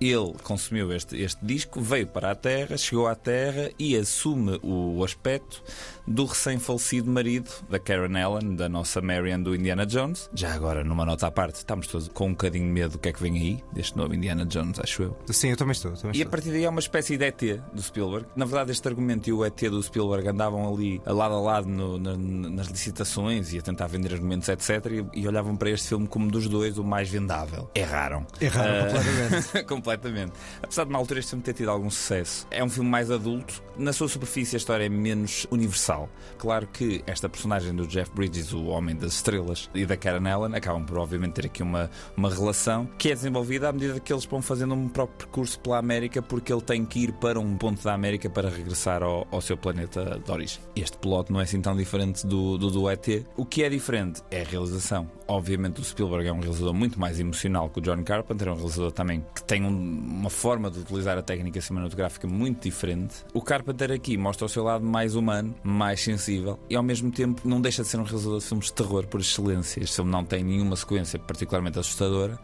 [0.00, 5.02] Ele consumiu este, este disco, veio para a Terra, chegou à Terra e assume o
[5.04, 5.62] aspecto
[6.06, 10.30] do recém-falecido marido da Karen Allen, da nossa Marion do Indiana Jones.
[10.34, 13.08] Já agora, numa nota à parte, estamos todos com um bocadinho de medo do que
[13.08, 15.16] é que vem aí, deste novo Indiana Jones, acho eu.
[15.28, 15.92] Sim, eu também estou.
[15.92, 16.30] Também E a estou.
[16.30, 17.40] partir daí é uma espécie de ET
[17.72, 18.26] do Spielberg.
[18.36, 21.68] Na verdade, este argumento e o ET do Spielberg andavam ali a lado a lado
[21.68, 24.86] no- na- nas licitações e a tentar vender argumentos, etc.
[25.14, 27.68] E, e olhavam para este filme como dos dois o mais vendável.
[27.74, 28.26] Erraram.
[28.40, 28.86] Erraram Ah,
[29.64, 29.64] completamente.
[29.86, 30.32] completamente.
[30.60, 33.62] Apesar de na altura este filme ter tido algum sucesso, é um filme mais adulto.
[33.78, 36.08] Na sua superfície a história é menos universal.
[36.38, 40.56] Claro que esta personagem do Jeff Bridges, o homem das estrelas, e da Karen Allen
[40.56, 44.24] acabam por obviamente ter aqui uma, uma relação que é desenvolvida à medida que eles
[44.24, 47.82] vão fazendo um próprio percurso pela América porque ele tem que ir para um ponto
[47.84, 50.60] da América para regressar ao, ao seu planeta de origem.
[50.74, 53.06] Este piloto não é assim tão diferente do, do, do ET.
[53.36, 55.08] O que é diferente é a realização.
[55.28, 58.54] Obviamente o Spielberg é um realizador muito mais emocional que o John Carpenter, é um
[58.54, 59.68] realizador também que tem um-
[60.20, 63.16] uma forma de utilizar a técnica cinematográfica muito diferente.
[63.34, 67.42] O Carpenter aqui mostra o seu lado mais humano, mais sensível e ao mesmo tempo
[67.44, 69.82] não deixa de ser um realizador de filmes de terror por excelência.
[69.82, 72.38] Este filme não tem nenhuma sequência particularmente assustadora,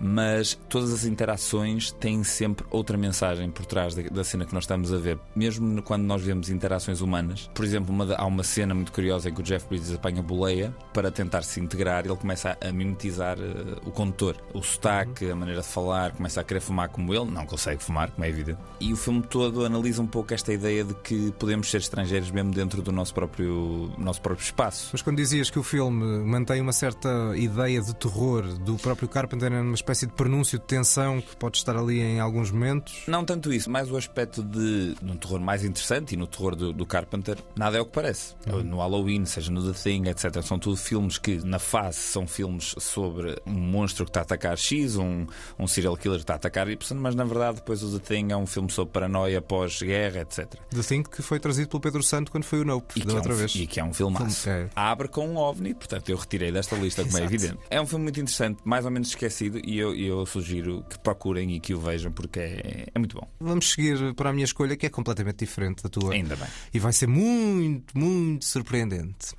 [0.00, 4.92] mas todas as interações têm sempre outra mensagem por trás da, cena que nós estamos
[4.92, 5.18] a ver.
[5.34, 9.34] Mesmo quando nós vemos interações humanas, por exemplo, uma há uma cena muito curiosa em
[9.34, 13.78] que o Jeff Bridges apanha boleia para tentar se integrar ele começa a, mimetizar eh,
[13.84, 17.46] o condutor, o sotaque, a maneira de falar, começa a querer fumar como ele, não
[17.46, 18.58] consegue fumar, como é evidente.
[18.80, 22.52] E o filme todo analisa um pouco esta ideia de que podemos ser estrangeiros mesmo
[22.52, 24.90] dentro do nosso próprio, nosso próprio espaço.
[24.92, 29.52] Mas quando dizias que o filme mantém uma certa ideia de terror do próprio Carpenter,
[29.52, 33.04] é uma espécie de pronúncio de tensão que pode estar ali em alguns momentos.
[33.06, 36.72] Não tanto isso, mais o aspecto de, um terror mais interessante e no terror do,
[36.74, 38.34] do Carpenter, nada é o que parece.
[38.64, 40.42] No Halloween, seja no The Thing, etc.
[40.42, 44.58] São tudo filmes que, na fase, são filmes sobre um monstro que está a atacar
[44.58, 45.26] X, um,
[45.58, 48.32] um serial killer que está a atacar Y, mas na verdade, depois o The Thing
[48.32, 50.54] é um filme sobre paranoia pós-guerra, etc.
[50.70, 53.12] The Thing que foi trazido pelo Pedro Santo quando foi o Nope, E da que,
[53.12, 53.54] é outra um, vez.
[53.54, 54.42] e que é um filmaço.
[54.42, 54.70] Filme- é.
[54.76, 57.58] Abre com um ovni, portanto eu retirei desta lista, como é evidente.
[57.70, 61.54] É um filme muito interessante, mais ou menos esquecido, e e eu sugiro que procurem
[61.54, 63.28] e que o vejam, porque é, é muito bom.
[63.40, 66.12] Vamos seguir para a minha escolha, que é completamente diferente da tua.
[66.12, 66.48] Ainda bem.
[66.72, 69.34] E vai ser muito, muito surpreendente.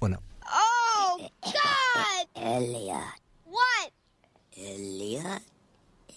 [0.00, 0.22] Ou não?
[0.46, 2.28] Oh, God!
[2.36, 3.20] Elliot.
[3.46, 3.92] What?
[4.56, 5.42] Elliot.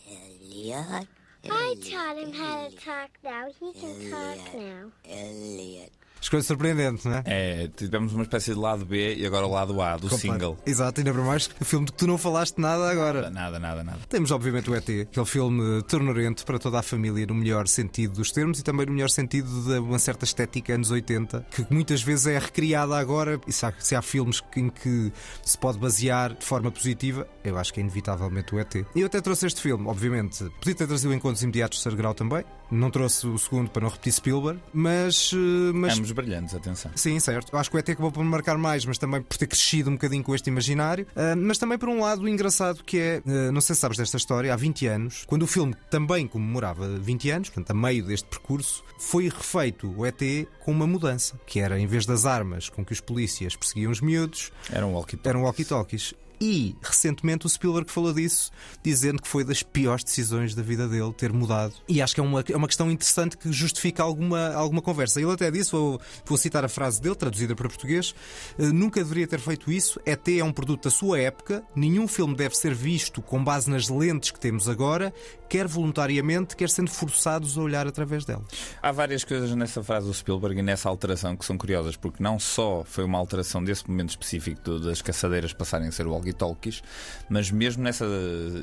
[0.07, 1.07] Elliot.
[1.49, 3.47] I taught him how to talk now.
[3.59, 4.91] He can talk now.
[5.05, 5.91] Elliot.
[6.21, 7.23] Escolha surpreendente, não é?
[7.25, 10.19] É, tivemos uma espécie de lado B e agora o lado A do Completo.
[10.19, 10.57] single.
[10.65, 13.29] Exato, ainda para mais o filme de que tu não falaste nada agora.
[13.29, 13.99] Nada, nada, nada.
[14.09, 18.31] Temos, obviamente, o ET, aquele filme ternurento para toda a família, no melhor sentido dos
[18.31, 22.27] termos e também no melhor sentido de uma certa estética anos 80, que muitas vezes
[22.27, 23.39] é recriada agora.
[23.47, 25.11] E se há, se há filmes em que
[25.43, 28.75] se pode basear de forma positiva, eu acho que é inevitavelmente o ET.
[28.75, 32.43] E eu até trouxe este filme, obviamente, podia ter trazido Encontros Imediatos de Sargrau também.
[32.69, 35.31] Não trouxe o segundo para não repetir Spielberg, mas.
[35.33, 36.91] eh, mas Ambos brilhantes, atenção.
[36.95, 37.55] Sim, certo.
[37.55, 39.93] Acho que o ET acabou por me marcar mais, mas também por ter crescido um
[39.93, 41.05] bocadinho com este imaginário.
[41.15, 44.17] Uh, mas também por um lado engraçado que é, uh, não sei se sabes desta
[44.17, 48.27] história, há 20 anos, quando o filme também comemorava 20 anos, portanto, a meio deste
[48.27, 50.21] percurso, foi refeito o ET
[50.59, 54.01] com uma mudança, que era, em vez das armas com que os polícias perseguiam os
[54.01, 55.29] miúdos, eram walkie-talkies.
[55.29, 56.13] Eram walkie-talkies.
[56.39, 58.51] E recentemente o Spielberg falou disso,
[58.83, 61.73] dizendo que foi das piores decisões da vida dele ter mudado.
[61.87, 65.19] E acho que é uma, é uma questão interessante que justifica alguma, alguma conversa.
[65.19, 68.13] Ele até disse, vou, vou citar a frase dele, traduzida para português:
[68.57, 69.99] nunca deveria ter feito isso.
[70.05, 73.89] ET é um produto da sua época, nenhum filme deve ser visto com base nas
[73.89, 75.13] lentes que temos agora,
[75.49, 78.45] quer voluntariamente, quer sendo forçados a olhar através delas.
[78.81, 82.39] Há várias coisas nessa frase do Spielberg e nessa alteração que são curiosas, porque não
[82.39, 86.83] só foi uma alteração desse momento específico das caçadeiras passarem a ser o walkie-talkies,
[87.29, 88.05] mas mesmo nessa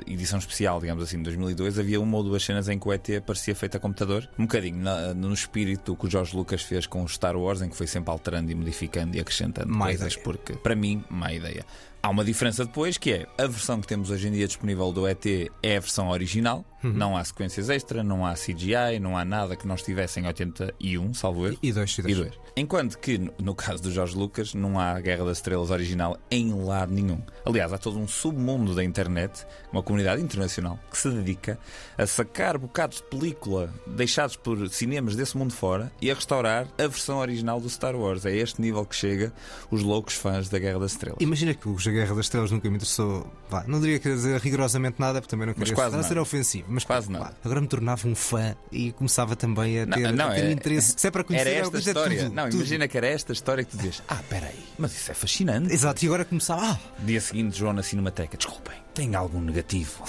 [0.07, 3.07] edição especial, digamos assim, de 2002, havia uma ou duas cenas em que o ET
[3.27, 7.03] parecia feito a computador, um bocadinho na, no espírito que o George Lucas fez com
[7.03, 10.25] o Star Wars, em que foi sempre alterando e modificando e acrescentando má coisas, ideia.
[10.25, 11.65] porque, para mim, má ideia.
[12.03, 15.07] Há uma diferença depois que é a versão que temos hoje em dia disponível do
[15.07, 15.25] ET
[15.63, 16.93] é a versão original, uhum.
[16.93, 21.15] não há sequências extra, não há CGI, não há nada que nós tivesse em 81,
[21.15, 21.59] salvo erro.
[21.63, 22.13] E dois, e dois.
[22.13, 22.45] E dois.
[22.57, 26.93] Enquanto que, no caso do Jorge Lucas, não há Guerra das Estrelas original em lado
[26.93, 27.19] nenhum.
[27.45, 31.59] Aliás, há todo um submundo da internet, uma comunidade internacional, que se dedica
[31.99, 36.87] a sacar bocados de película deixados por cinemas desse mundo fora e a restaurar a
[36.87, 38.25] versão original do Star Wars.
[38.25, 39.33] É a este nível que chega
[39.71, 41.19] os loucos fãs da Guerra das Estrelas.
[41.21, 43.27] Imagina que o Guerra das Estrelas nunca me interessou.
[43.49, 45.75] Vá, não diria que dizer rigorosamente nada, porque também não queria
[46.05, 46.67] ser ofensivo.
[46.75, 47.11] Mas quase.
[47.13, 50.41] Vá, agora me tornava um fã e começava também a ter, não, não, a ter
[50.41, 50.95] era, interesse.
[50.97, 52.25] Se é para conhecer, era esta história.
[52.25, 52.57] Tudo, não, tudo.
[52.57, 55.73] imagina que era esta história que tu dizes: Ah, peraí, mas isso é fascinante.
[55.73, 56.63] Exato, e agora começava.
[56.73, 60.03] Ah, Dia seguinte, João na Cinemateca, desculpem, tem algum negativo.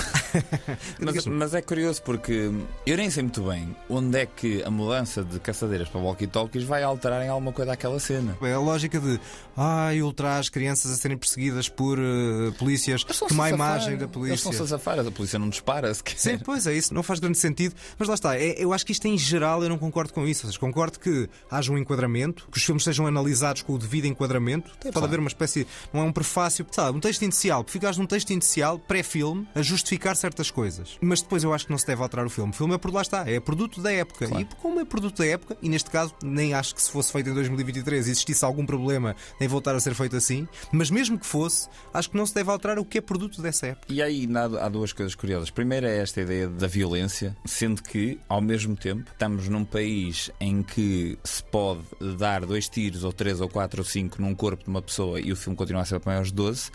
[1.00, 2.52] mas, mas, é curioso porque
[2.86, 6.84] eu nem sei muito bem onde é que a mudança de caçadeiras para walkie-talkies vai
[6.84, 8.38] alterar em alguma coisa aquela cena.
[8.42, 9.20] É a lógica de
[9.58, 14.34] ai, ah, ultras crianças a serem perseguidas por uh, polícias, que má imagem da polícia.
[14.34, 16.18] Eles estão-se a safar, a polícia não dispara sequer.
[16.18, 17.74] Sim, pois é isso, não faz grande sentido.
[17.98, 20.46] Mas lá está, é, eu acho que isto em geral eu não concordo com isso.
[20.46, 24.70] Seja, concordo que haja um enquadramento, que os filmes sejam analisados com o devido enquadramento.
[24.72, 25.08] Pode claro.
[25.08, 28.75] haver uma espécie, não é um prefácio, sabe, um texto inicial, ficares num texto inicial,
[28.80, 30.98] pré-filme, a justificar certas coisas.
[31.02, 32.52] Mas depois eu acho que não se deve alterar o filme.
[32.52, 34.28] O filme é por lá está, é produto da época.
[34.28, 34.42] Claro.
[34.42, 37.30] E como é produto da época, e neste caso nem acho que se fosse feito
[37.30, 41.68] em 2023 existisse algum problema em voltar a ser feito assim, mas mesmo que fosse,
[41.94, 43.92] acho que não se deve alterar o que é produto dessa época.
[43.92, 44.28] E aí
[44.60, 45.50] há duas coisas curiosas.
[45.50, 50.62] Primeiro é esta ideia da violência, sendo que, ao mesmo tempo, estamos num país em
[50.62, 51.84] que se pode
[52.18, 55.32] dar dois tiros, ou três, ou quatro, ou cinco num corpo de uma pessoa e
[55.32, 56.72] o filme continua a ser para maiores de 12,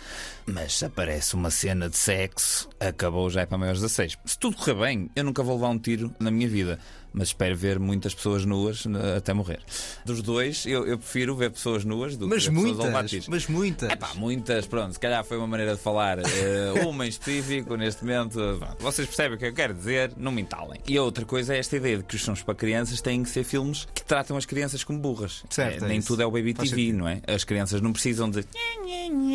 [0.46, 4.18] mas aparece uma cena de sexo, acabou já é para maiores de 16.
[4.24, 6.78] Se tudo correr bem, eu nunca vou levar um tiro na minha vida
[7.12, 8.84] mas espero ver muitas pessoas nuas
[9.16, 9.60] até morrer.
[10.04, 13.08] Dos dois, eu, eu prefiro ver pessoas nuas do mas que muitas, pessoas a levar
[13.08, 13.28] tiros.
[13.28, 13.90] Mas muitas.
[13.90, 16.18] É pá, muitas, pronto, se calhar foi uma maneira de falar.
[16.18, 16.22] Uh,
[16.88, 18.38] uma em específico, neste momento.
[18.58, 20.80] Pronto, vocês percebem o que eu quero dizer, não me entalem.
[20.86, 23.30] E a outra coisa é esta ideia de que os filmes para crianças têm que
[23.30, 25.44] ser filmes que tratam as crianças como burras.
[25.50, 26.08] Certo, é, é nem isso.
[26.08, 26.98] tudo é o Baby Faz TV, sentido.
[26.98, 27.20] não é?
[27.26, 28.44] As crianças não precisam de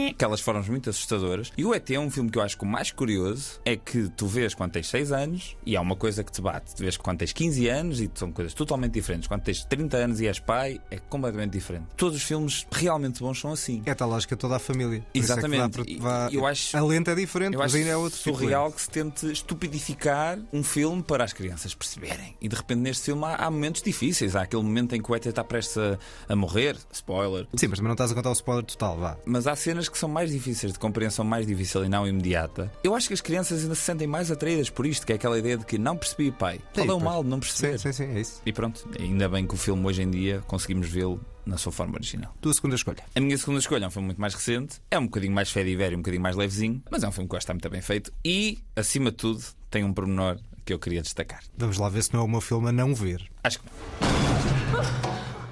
[0.10, 1.52] aquelas formas muito assustadoras.
[1.58, 4.10] E o ET é um filme que eu acho que o mais curioso é que
[4.10, 6.76] tu vês quando tens 6 anos e há uma coisa que te bate.
[6.76, 9.28] Tu vês quando tens 15 anos e são coisas totalmente diferentes.
[9.28, 11.86] Quando tens 30 anos e és pai, é completamente diferente.
[11.98, 13.82] Todos os filmes realmente bons são assim.
[13.86, 15.00] É tal lógica toda a família.
[15.12, 15.82] Por é Exatamente.
[15.88, 18.90] E eu acho- A lente é diferente, mas ainda é outro tipo surreal que se
[18.90, 22.36] tente estupidificar um filme para as crianças perceberem.
[22.42, 24.36] E de repente neste filme há, há momentos difíceis.
[24.36, 25.98] Há aquele momento em que o ET está prestes a,
[26.30, 26.78] a morrer.
[26.92, 27.48] Spoiler.
[27.56, 29.18] Sim, mas também não estás a contar o spoiler total, vá.
[29.26, 32.72] Mas há cenas que são mais difíceis, de compreensão mais difícil e não imediata.
[32.84, 35.38] Eu acho que as crianças ainda se sentem mais atraídas por isto, que é aquela
[35.38, 36.60] ideia de que não percebi, pai.
[36.74, 37.55] Qual é o mal de não perceber?
[37.56, 38.42] Sim, sim, sim, é isso.
[38.46, 41.94] E pronto, ainda bem que o filme hoje em dia conseguimos vê-lo na sua forma
[41.96, 42.36] original.
[42.42, 43.04] Tua segunda escolha.
[43.16, 45.64] A minha segunda escolha é um filme muito mais recente, é um bocadinho mais fé
[45.64, 47.54] de e um bocadinho mais levezinho, mas é um filme que eu acho que está
[47.54, 49.42] muito bem feito e, acima de tudo,
[49.72, 51.42] tem um pormenor que eu queria destacar.
[51.58, 53.26] Vamos lá ver se não é o meu filme a não ver.
[53.44, 54.82] Acho que não.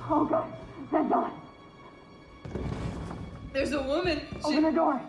[0.09, 0.45] Oh, God.
[0.91, 1.31] That door.
[3.53, 4.19] There's a woman.
[4.43, 4.99] Open the door.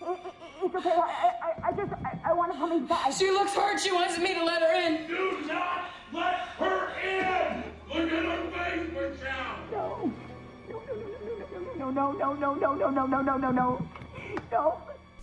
[0.00, 0.90] It's okay.
[0.90, 3.12] I, I, I just, I, I want to come inside.
[3.14, 3.80] She looks hurt.
[3.80, 5.06] She wants me to let her in.
[5.06, 7.64] Do not let her in!
[7.88, 10.12] Look at her face, Michelle!
[11.78, 13.88] No, no, no, no, no, no, no, no, no, no, no.
[14.52, 14.76] No.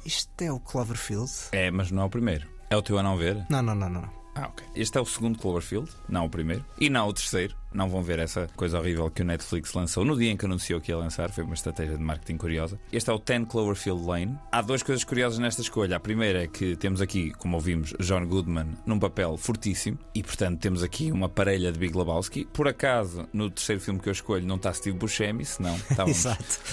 [0.05, 1.31] Isto é o Cloverfield?
[1.51, 2.47] É, mas não é o primeiro.
[2.69, 3.45] É o teu a não ver?
[3.49, 4.09] Não, não, não, não.
[4.35, 4.65] Ah, ok.
[4.75, 6.63] Este é o segundo Cloverfield, não o primeiro.
[6.79, 7.55] E não o terceiro.
[7.75, 10.79] Não vão ver essa coisa horrível que o Netflix lançou no dia em que anunciou
[10.79, 11.29] que ia lançar.
[11.29, 12.79] Foi uma estratégia de marketing curiosa.
[12.91, 14.37] Este é o 10 Cloverfield Lane.
[14.49, 15.97] Há duas coisas curiosas nesta escolha.
[15.97, 20.59] A primeira é que temos aqui, como ouvimos, John Goodman num papel fortíssimo e, portanto,
[20.59, 22.45] temos aqui uma parelha de Big Lebowski.
[22.45, 26.25] Por acaso, no terceiro filme que eu escolho, não está Steve Buscemi, senão estávamos,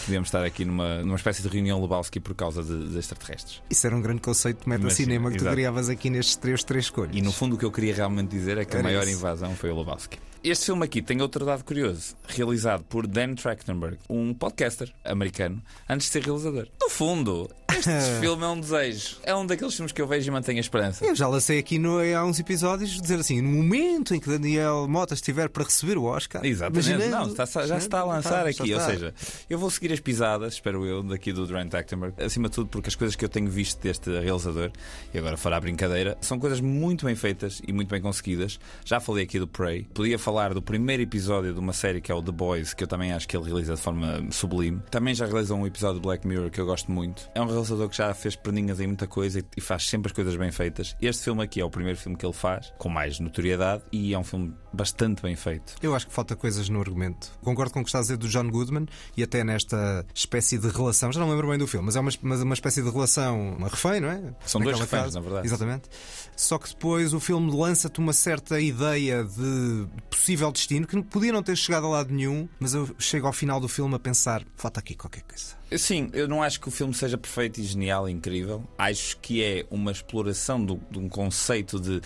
[0.05, 3.61] podíamos estar aqui numa, numa espécie de reunião Lebowski por causa de, de extraterrestres.
[3.69, 7.17] Isso era um grande conceito de meta-cinema que tu criavas aqui nestes três, três escolhas.
[7.17, 9.17] E no fundo o que eu queria realmente dizer é que a Era maior isso.
[9.19, 10.19] invasão foi o Lebowski.
[10.45, 16.09] Este filme aqui tem outro dado curioso, realizado por Dan Trachtenberg, um podcaster americano, antes
[16.09, 16.67] de ser realizador.
[16.81, 17.89] No fundo, este
[18.21, 19.19] filme é um desejo.
[19.23, 21.05] É um daqueles filmes que eu vejo e mantenho a esperança.
[21.05, 24.89] Eu já lancei aqui no, há uns episódios dizer assim: no momento em que Daniel
[24.89, 28.49] Mota estiver para receber o Oscar, Exatamente, não, está- já se está a lançar Tá,
[28.49, 28.67] aqui.
[28.69, 28.87] já Ou está.
[28.91, 29.15] seja,
[29.49, 32.21] eu vou seguir as pisadas, espero eu, daqui do Dan Trachtenberg.
[32.21, 34.73] Acima de tudo, porque as coisas que eu tenho visto deste realizador,
[35.15, 38.59] e agora fará brincadeira, são coisas muito bem feitas e muito bem conseguidas.
[38.85, 42.15] Já falei aqui do Prey, podia falar do primeiro episódio de uma série que é
[42.15, 44.81] o The Boys, que eu também acho que ele realiza de forma sublime.
[44.91, 47.29] Também já realizou um episódio de Black Mirror que eu gosto muito.
[47.35, 50.35] É um realizador que já fez perninhas em muita coisa e- faz sempre as coisas
[50.37, 50.97] bem feitas.
[51.01, 54.19] Este filme aqui é o primeiro filme que ele faz, com mais notoriedade, e é
[54.19, 55.75] um filme bastante bem feito.
[55.83, 57.31] Eu acho que falta coisas no argumento.
[57.43, 60.69] Concordo com o que estás a dizer do John Goodman e até nesta espécie de
[60.69, 62.11] relação, já não lembro bem do filme, mas é uma,
[62.43, 64.35] uma espécie de relação, uma refém, não é?
[64.47, 65.19] São dois Naquela reféns, casa.
[65.19, 65.47] na verdade.
[65.47, 65.89] Exatamente.
[66.37, 69.87] Só que depois o filme lança-te uma certa ideia de
[70.23, 73.59] possível destino que podia não ter chegado a lado nenhum, mas eu chego ao final
[73.59, 75.57] do filme a pensar: falta aqui qualquer coisa.
[75.77, 78.63] Sim, eu não acho que o filme seja perfeito e genial e incrível.
[78.79, 82.01] Acho que é uma exploração do- de um conceito de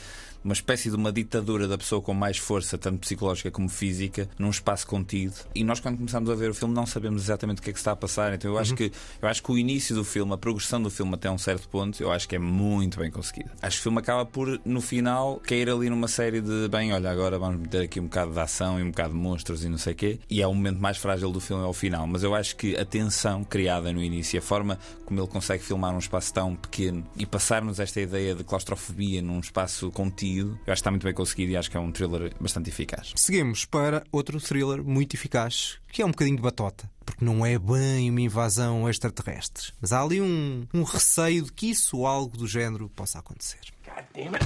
[0.47, 4.49] uma espécie de uma ditadura da pessoa com mais força, tanto psicológica como física, num
[4.49, 5.35] espaço contido.
[5.53, 7.79] E nós, quando começamos a ver o filme, não sabemos exatamente o que é que
[7.79, 8.33] está a passar.
[8.33, 11.15] Então eu acho, que, eu acho que o início do filme, a progressão do filme
[11.15, 13.51] até um certo ponto, eu acho que é muito bem conseguido.
[13.61, 17.11] Acho que o filme acaba por, no final, cair ali numa série de bem, olha,
[17.11, 19.79] agora vamos meter aqui um bocado de ação e um bocado de monstros e não
[19.79, 20.21] sei o quê.
[20.31, 22.07] E é o momento mais frágil do filme, é o final.
[22.07, 25.93] Mas eu acho que a tensão criada no início, a forma como ele consegue filmar
[25.93, 30.65] um espaço tão pequeno e passar-nos esta ideia de claustrofobia num espaço contido, eu acho
[30.65, 33.13] que está muito bem conseguido e acho que é um thriller bastante eficaz.
[33.17, 36.91] Seguimos para outro thriller muito eficaz, que é um bocadinho de batota.
[37.05, 39.73] Porque não é bem uma invasão extraterrestre.
[39.81, 43.61] Mas há ali um, um receio de que isso ou algo do género possa acontecer.
[43.85, 44.45] God damn it.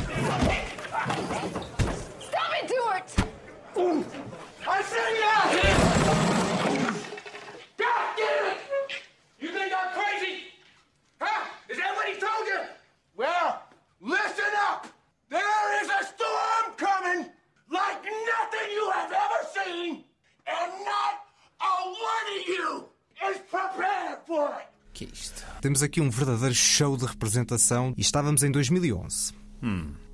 [2.20, 3.30] Stop it, Stuart!
[4.68, 5.50] I said yes!
[7.78, 8.58] God damn it!
[9.40, 10.52] You think I'm crazy?
[11.18, 11.44] Huh?
[11.70, 12.60] Is that what he told you?
[13.16, 13.62] Well,
[14.00, 14.86] listen up!
[15.30, 17.30] There is a storm coming
[17.70, 20.04] like nothing you have ever seen,
[20.46, 21.14] and not
[21.60, 22.88] a one of you
[23.30, 24.66] is prepared for it!
[24.92, 25.46] Que é isto?
[25.60, 29.32] Temos aqui um verdadeiro show de representação e estávamos em 2011.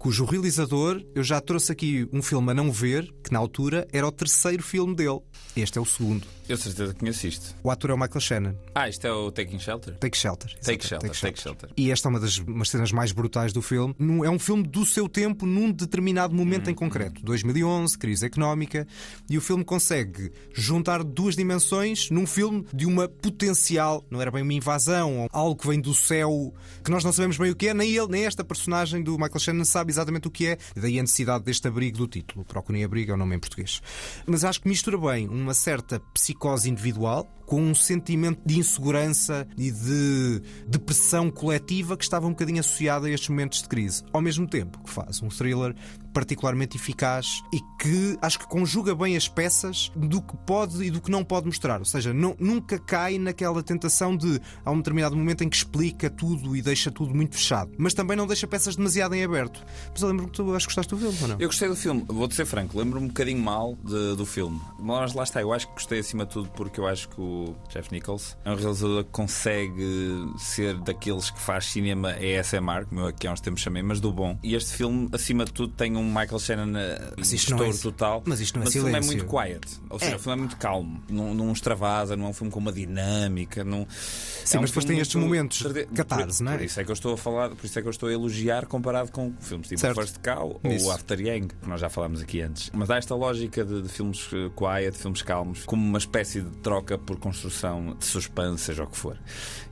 [0.06, 4.06] Cujo realizador, eu já trouxe aqui um filme a não ver, que na altura era
[4.06, 5.18] o terceiro filme dele.
[5.56, 6.24] Este é o segundo.
[6.48, 7.56] Eu certeza que conheço isto.
[7.60, 8.54] O ator é o Michael Shannon.
[8.72, 9.96] Ah, isto é o Taking Shelter?
[9.98, 10.54] Take Shelter.
[10.60, 11.70] Take Exato, Shelter, Take Shelter.
[11.76, 13.96] E esta é uma das umas cenas mais brutais do filme.
[14.24, 17.20] É um filme do seu tempo, num determinado momento em concreto.
[17.24, 18.86] 2011, crise económica.
[19.28, 24.42] E o filme consegue juntar duas dimensões num filme de uma potencial, não era bem
[24.42, 26.54] uma invasão, ou algo que vem do céu,
[26.84, 29.40] que nós não sabemos bem o que é, nem ele, nem esta personagem do Michael
[29.40, 30.58] Shannon sabe exatamente o que é.
[30.74, 32.44] Daí a necessidade deste abrigo do título.
[32.44, 33.80] Procurem abrigo, é o nome em português.
[34.26, 39.70] Mas acho que mistura bem uma certa psicose individual com um sentimento de insegurança e
[39.70, 44.02] de depressão coletiva que estava um bocadinho associado a estes momentos de crise.
[44.12, 45.74] Ao mesmo tempo que faz um thriller
[46.16, 50.98] particularmente eficaz e que acho que conjuga bem as peças do que pode e do
[50.98, 51.78] que não pode mostrar.
[51.78, 56.08] Ou seja, não- nunca cai naquela tentação de há um determinado momento em que explica
[56.08, 57.70] tudo e deixa tudo muito fechado.
[57.76, 59.62] Mas também não deixa peças demasiado em aberto.
[59.92, 61.36] Mas eu lembro que tu acho que gostaste do filme, ou não?
[61.38, 64.58] Eu gostei do filme, vou-te ser franco, lembro-me um bocadinho mal de- do filme.
[64.80, 67.54] Mas lá está, eu acho que gostei acima de tudo porque eu acho que o
[67.68, 73.06] Jeff Nichols é um realizador que consegue ser daqueles que faz cinema ASMR, como eu
[73.08, 74.38] aqui há uns tempos chamei, mas do bom.
[74.42, 77.72] E este filme, acima de tudo, tem um Michael Shannon eh, Mas isto não é-
[77.72, 78.22] total.
[78.26, 79.16] mas isto não é o filme é silêncio.
[79.18, 79.80] muito quiet.
[79.90, 80.16] Ou seja, É.
[80.16, 81.02] o filme é muito calmo.
[81.10, 83.64] Não, não extravasa, não é um filme com uma dinâmica.
[83.64, 83.86] Não...
[83.90, 86.56] Sim, é um mas depois tem estes momentos de catarse, por, não é?
[86.58, 88.12] Por isso é que eu estou a falar, por isso é que eu estou a
[88.12, 89.96] elogiar comparado com filmes tipo Certo.
[90.00, 90.86] First Cow Isso.
[90.86, 92.70] ou After Yang, que nós já falámos aqui antes.
[92.72, 96.50] Mas há esta lógica de, de filmes eh, quiet, filmes calmos, como uma espécie de
[96.58, 99.18] troca por construção de suspense, seja o que for.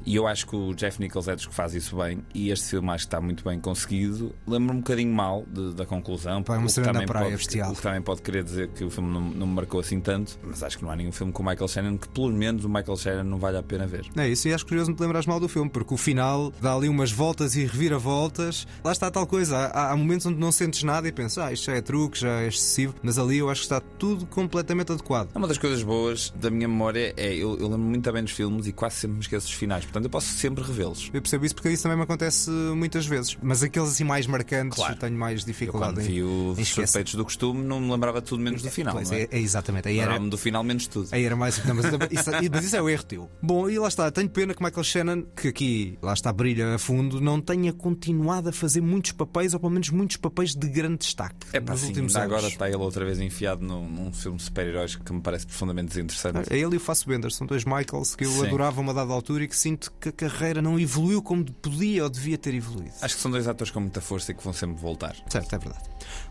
[0.07, 2.69] E eu acho que o Jeff Nichols é dos que faz isso bem, e este
[2.71, 4.35] filme acho que está muito bem conseguido.
[4.47, 7.73] Lembro-me um bocadinho mal de- da conclusão, É uma cena na também praia pode, bestial.
[7.73, 10.39] o que também pode querer dizer que o filme não, não me marcou assim tanto,
[10.43, 12.69] mas acho que não há nenhum filme com o Michael Shannon que, pelo menos, o
[12.69, 14.07] Michael Shannon não vale a pena ver.
[14.17, 16.89] É isso, e acho curioso me lembrares mal do filme, porque o final dá ali
[16.89, 18.67] umas voltas e reviravoltas.
[18.83, 19.57] Lá está tal coisa.
[19.57, 22.41] Há, há momentos onde não sentes nada e pensas, ah, isto já é truque, já
[22.43, 25.31] é excessivo, mas ali eu acho que está tudo completamente adequado.
[25.35, 28.67] Uma das coisas boas da minha memória é eu, eu lembro muito bem dos filmes
[28.67, 31.11] e quase sempre me esqueço dos finais, portanto eu posso sempre revê-los.
[31.13, 33.37] Eu percebo isso porque isso também me acontece muitas vezes.
[33.43, 36.63] Mas aqueles assim mais marcantes eu tenho mais Eu dificuldade quando em, vi o em
[36.63, 36.87] esquecer.
[36.87, 38.95] Suspeitos do Costume não me lembrava tudo menos do final.
[38.95, 39.23] Pois é?
[39.23, 39.89] é, é exatamente.
[39.89, 41.09] Aí era, do final menos tudo.
[41.13, 41.65] Aí era mais.
[41.65, 43.31] Não, mas, isso, mas isso é o erro teu.
[43.43, 44.11] Bom, e lá está.
[44.11, 48.49] Tenho pena que Michael Shannon, que aqui lá está, brilha a fundo, não tenha continuado
[48.49, 51.83] a fazer muitos papéis, ou pelo menos muitos papéis de grande destaque É pá, nos
[51.85, 52.33] últimos anos.
[52.33, 55.89] agora está ele outra vez enfiado num, num filme de super-heróis que me parece profundamente
[55.89, 56.53] desinteressante.
[56.53, 58.47] É ele e o Fassbender, são dois Michaels que eu Sim.
[58.47, 62.05] adorava a uma dada altura e que sinto que a carreira não evoluiu como podia
[62.05, 62.95] ou devia ter evoluído.
[63.01, 65.17] Acho que são dois atores com muita força e que vão sempre voltar.
[65.29, 65.85] Certo, é verdade.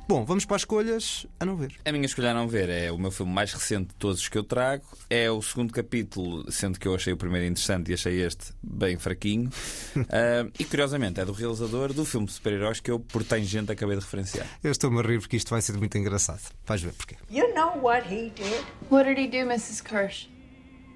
[0.08, 1.74] Bom, vamos para as escolhas a não ver.
[1.86, 4.30] A minha escolha a não ver é o meu filme mais recente de todos os
[4.30, 4.84] que eu trago.
[5.10, 8.98] É o segundo capítulo, sendo que eu achei o primeiro interessante e achei este bem
[8.98, 9.50] fraquinho.
[10.10, 13.96] Ah, e curiosamente é do realizador do filme de super-heróis que eu, por tangente, acabei
[13.96, 14.46] de referenciar.
[14.64, 16.42] Eu estou-me a rir porque isto vai ser muito engraçado.
[16.66, 17.16] Vais ver porquê.
[17.30, 18.64] You know what he did?
[18.92, 19.82] What did he do, Mrs.
[19.84, 20.28] Kirsch?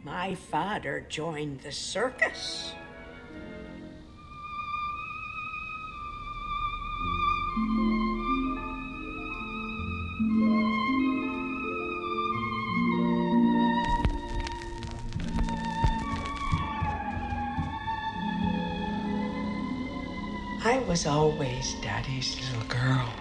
[0.04, 2.74] My father joined the circus.
[20.64, 23.14] I was always Daddy's little girl.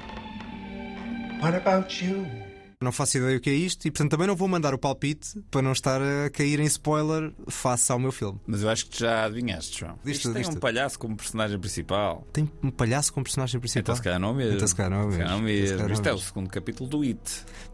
[1.40, 2.45] What about you?
[2.80, 5.40] Não faço ideia o que é isto e, portanto, também não vou mandar o palpite
[5.50, 8.38] para não estar a cair em spoiler face ao meu filme.
[8.46, 9.98] Mas eu acho que já adivinhaste, João.
[10.04, 12.26] Diz Isto tudo, tem um palhaço como personagem principal.
[12.34, 13.80] Tem um palhaço como personagem principal.
[13.82, 14.54] Então se calhar não mesmo.
[14.56, 15.54] Então se calhar não é Se calhar não mesmo.
[15.54, 15.76] Então, se mesmo.
[15.76, 17.20] calhar não Isto é o segundo capítulo do It.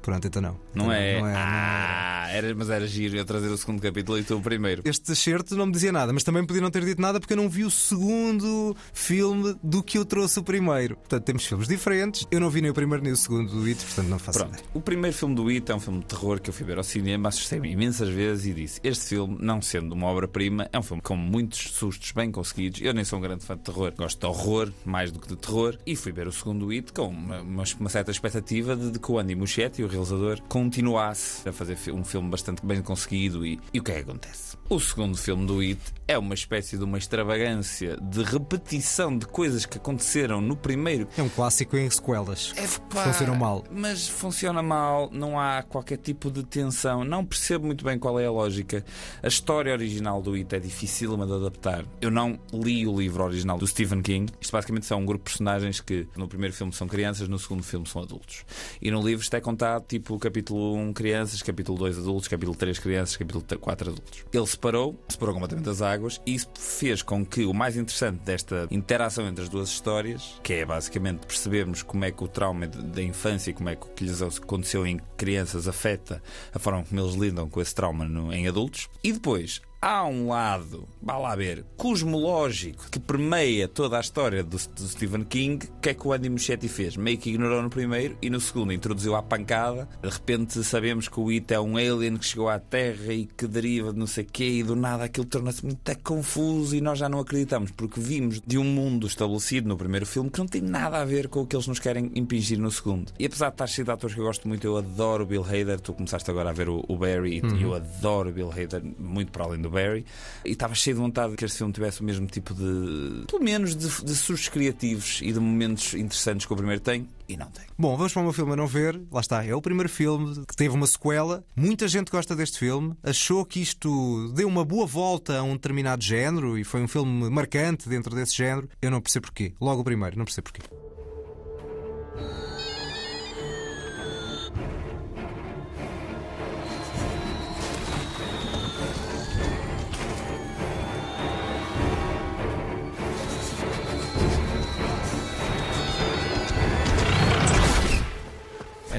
[0.00, 0.52] Pronto, então não.
[0.74, 0.92] Não Então é?
[0.92, 1.34] Não é, não é.
[1.36, 4.82] ah, era, mas era giro eu trazer o segundo capítulo e tu o primeiro.
[4.84, 7.36] Este certo não me dizia nada, mas também podia não ter dito nada porque eu
[7.36, 10.96] não vi o segundo filme do que eu trouxe o primeiro.
[10.96, 12.26] Portanto, temos filmes diferentes.
[12.30, 14.54] Eu não vi nem o primeiro nem o segundo do It, portanto não faço Pronto,
[14.54, 14.68] ideia.
[14.92, 17.28] Primeiro filme do It é um filme de terror que eu fui ver ao cinema,
[17.30, 21.16] assustei-me imensas vezes e disse: Este filme, não sendo uma obra-prima, é um filme com
[21.16, 22.80] muitos sustos bem conseguidos.
[22.82, 25.36] Eu nem sou um grande fã de terror, gosto de horror mais do que de
[25.36, 25.78] terror.
[25.86, 29.10] E fui ver o segundo It com uma, uma- uma certa expectativa de, de que
[29.10, 33.46] o Andy Muschietti, o realizador, continuasse a fazer um filme bastante bem conseguido.
[33.46, 34.56] E, e o que é que acontece?
[34.72, 39.66] O segundo filme do It é uma espécie de uma extravagância de repetição de coisas
[39.66, 42.54] que aconteceram no primeiro É um clássico em sequelas.
[42.56, 43.64] É pá, funcionam mal.
[43.70, 48.24] Mas funciona mal, não há qualquer tipo de tensão, não percebo muito bem qual é
[48.24, 48.82] a lógica.
[49.22, 51.84] A história original do It é difícil de adaptar.
[52.00, 54.32] Eu não li o livro original do Stephen King.
[54.40, 57.62] Isto basicamente são um grupo de personagens que no primeiro filme são crianças, no segundo
[57.62, 58.46] filme são adultos.
[58.80, 62.78] E no livro isto é contado tipo capítulo 1 crianças, capítulo 2 adultos, capítulo 3
[62.78, 64.24] crianças, capítulo 4 adultos.
[64.32, 68.68] Ele separou, separou completamente as águas e isso fez com que o mais interessante desta
[68.70, 73.02] interação entre as duas histórias, que é basicamente percebermos como é que o trauma da
[73.02, 76.22] infância e como é que o que lhes aconteceu em crianças afeta
[76.54, 78.88] a forma como eles lidam com esse trauma no- em adultos.
[79.02, 84.56] E depois há um lado, vá lá ver, cosmológico que permeia toda a história do,
[84.56, 85.66] do Stephen King.
[85.66, 86.96] O que é que o Andy Muschietti fez?
[86.96, 89.88] Meio que ignorou no primeiro e no segundo introduziu à pancada.
[90.00, 93.46] De repente sabemos que o It é um alien que chegou à Terra e que
[93.48, 96.98] deriva de não sei o quê e do nada aquilo torna-se muito confuso e nós
[96.98, 100.62] já não acreditamos porque vimos de um mundo estabelecido no primeiro filme que não tem
[100.62, 103.12] nada a ver com o que eles nos querem impingir no segundo.
[103.18, 105.42] E apesar de estar cheio de atores que eu gosto muito, eu adoro o Bill
[105.44, 105.80] Hader.
[105.80, 107.60] Tu começaste agora a ver o, o Barry e Uhum.
[107.60, 110.04] eu adoro o Bill Hader muito para além do Barry.
[110.44, 113.74] E estava cheio de vontade que este filme tivesse o mesmo tipo de, pelo menos,
[113.74, 117.64] de, de sustos criativos e de momentos interessantes que o primeiro tem e não tem.
[117.78, 119.00] Bom, vamos para o meu filme a não ver.
[119.10, 121.44] Lá está, é o primeiro filme que teve uma sequela.
[121.56, 122.94] Muita gente gosta deste filme.
[123.02, 127.30] Achou que isto deu uma boa volta a um determinado género e foi um filme
[127.30, 128.68] marcante dentro desse género.
[128.80, 129.54] Eu não percebo porquê.
[129.60, 130.81] Logo o primeiro, não percebo porquê.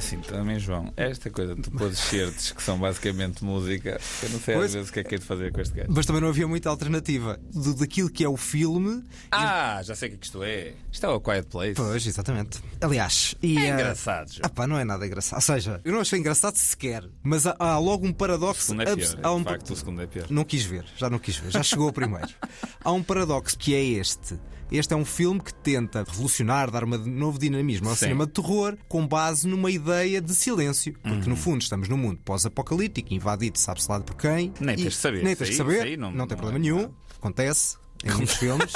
[0.03, 4.53] Assim, também, João, esta coisa, tu pôs certos que são basicamente música, eu não sei
[4.55, 4.73] às Pois.
[4.73, 5.89] vezes o que é que é de fazer com este gajo.
[5.91, 9.03] Mas também não havia muita alternativa do, daquilo que é o filme.
[9.31, 10.73] Ah, já sei o que é que isto é.
[10.91, 11.75] Isto é o Quiet Place.
[11.75, 12.59] Pois, exatamente.
[12.81, 14.41] Aliás, e, É eh, engraçado, João.
[14.43, 15.37] Ah, pá, não é nada engraçado.
[15.37, 18.61] Ou seja, eu não achei engraçado sequer, mas há, há logo um O paradoxo.
[18.61, 19.19] segundo é pior.
[19.23, 20.27] há um De facto, o segundo é pior.
[20.29, 22.27] Não quis ver, já não quis ver, já chegou o primeiro.
[22.83, 24.37] Há um paradoxo que é este.
[24.73, 28.05] Este é um filme que tenta revolucionar, dar um novo dinamismo ao Sim.
[28.05, 30.93] cinema de terror com base numa ideia de silêncio.
[30.93, 31.29] Porque, Uhum.
[31.29, 34.51] no fundo, estamos num mundo pós-apocalíptico, invadido, sabe-se lá por quem.
[34.59, 35.23] Nem e- tens de saber.
[35.23, 35.81] Nem tens de saber.
[35.83, 36.89] aí não, não- tem não problema é nenhum.
[37.19, 38.73] Acontece em muitos filmes.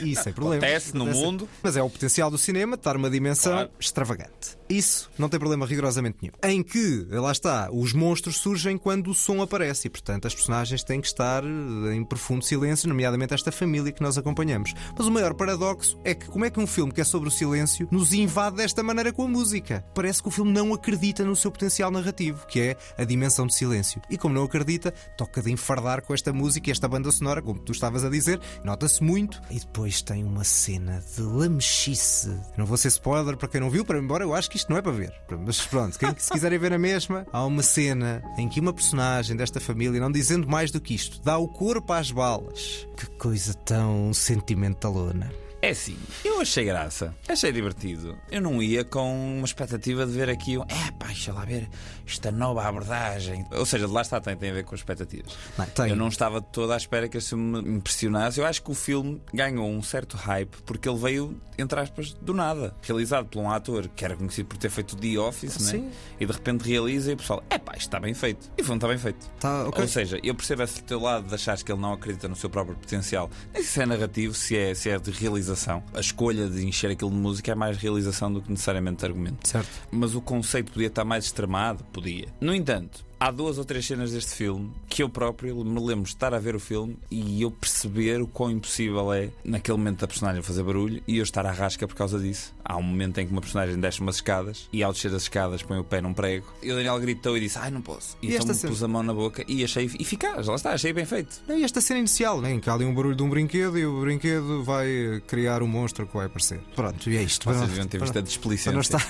[0.00, 0.64] E sem problemas.
[0.64, 1.48] Acontece no mundo.
[1.62, 3.70] Mas é o potencial do cinema de dar uma dimensão Claro.
[3.78, 4.56] extravagante.
[4.68, 6.32] Isso não tem problema rigorosamente nenhum.
[6.42, 10.82] Em que, lá está, os monstros surgem quando o som aparece e, portanto, as personagens
[10.82, 14.72] têm que estar eh, em profundo silêncio, nomeadamente esta família que nós acompanhamos.
[14.96, 17.32] Mas o maior paradoxo é que como é que um filme que é sobre o
[17.32, 19.84] silêncio nos invade desta maneira com a música?
[19.94, 23.54] Parece que o filme não acredita no seu potencial narrativo, que é a dimensão de
[23.54, 24.00] silêncio.
[24.08, 27.60] E como não acredita, toca de enfardar com esta música e esta banda sonora, como
[27.60, 29.38] tu estavas a dizer, nota-se muito.
[29.50, 32.38] E depois tem uma cena de lamechice.
[32.56, 34.76] Não vou ser spoiler para quem não viu, para embora eu acho que isto não
[34.76, 35.12] é para ver.
[35.44, 39.36] Mas pronto, quem se quiserem ver a mesma, há uma cena em que uma personagem
[39.36, 42.86] desta família, não dizendo mais do que isto, dá o corpo às balas.
[42.96, 45.32] Que coisa tão sentimentalona.
[45.64, 48.18] É assim, eu achei graça, achei divertido.
[48.28, 50.62] Eu não ia com uma expectativa de ver aqui um.
[50.62, 51.68] É pá, deixa lá ver
[52.04, 53.46] esta nova abordagem.
[53.52, 55.38] Ou seja, lá está, tem, tem a ver com expectativas.
[55.56, 55.90] Não, tem.
[55.90, 58.40] Eu não estava de toda à espera que filme me impressionasse.
[58.40, 62.34] Eu acho que o filme ganhou um certo hype porque ele veio, entre aspas, do
[62.34, 62.74] nada.
[62.82, 65.70] Realizado por um ator que era conhecido por ter feito The Office, né?
[65.70, 65.90] Sim.
[66.20, 68.50] E de repente realiza e o pessoal, é pá, isto está bem feito.
[68.58, 69.30] E o filme está bem feito.
[69.40, 69.82] Tá, ok.
[69.82, 72.50] Ou seja, eu percebo esse teu lado de achares que ele não acredita no seu
[72.50, 73.30] próprio potencial.
[73.52, 75.82] Nem se é narrativo, se é, se é de realização.
[75.94, 79.46] A escolha de encher aquilo de música é mais realização do que necessariamente argumento.
[79.46, 79.70] Certo.
[79.90, 81.84] Mas o conceito podia estar mais extremado?
[81.84, 82.28] Podia.
[82.40, 86.08] No entanto, há duas ou três cenas deste filme que eu próprio me lembro de
[86.08, 90.08] estar a ver o filme e eu perceber o quão impossível é, naquele momento, da
[90.08, 92.52] personagem fazer barulho e eu estar à rasca por causa disso.
[92.64, 95.62] Há um momento em que uma personagem desce umas escadas e, ao descer as escadas,
[95.62, 96.46] põe o pé num prego.
[96.62, 98.16] E o Daniel gritou e disse: Ai, não posso.
[98.22, 98.70] E, E então cena?
[98.72, 100.46] pus a mão na boca e achei eficaz.
[100.46, 101.42] Lá está, achei bem feito.
[101.48, 103.78] Não, E esta cena inicial, né, em que há ali um barulho de um brinquedo
[103.78, 106.60] e o brinquedo vai eh, criar um monstro que vai aparecer.
[106.76, 107.44] Pronto, e é isto.
[107.52, 108.70] Vocês deviam ter visto a displicência.
[108.70, 109.06] Para não estar,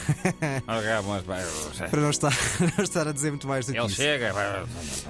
[1.91, 2.33] para não estar,
[2.79, 3.97] não estar a dizer muito mais do que Ele isso.
[3.97, 4.33] chega.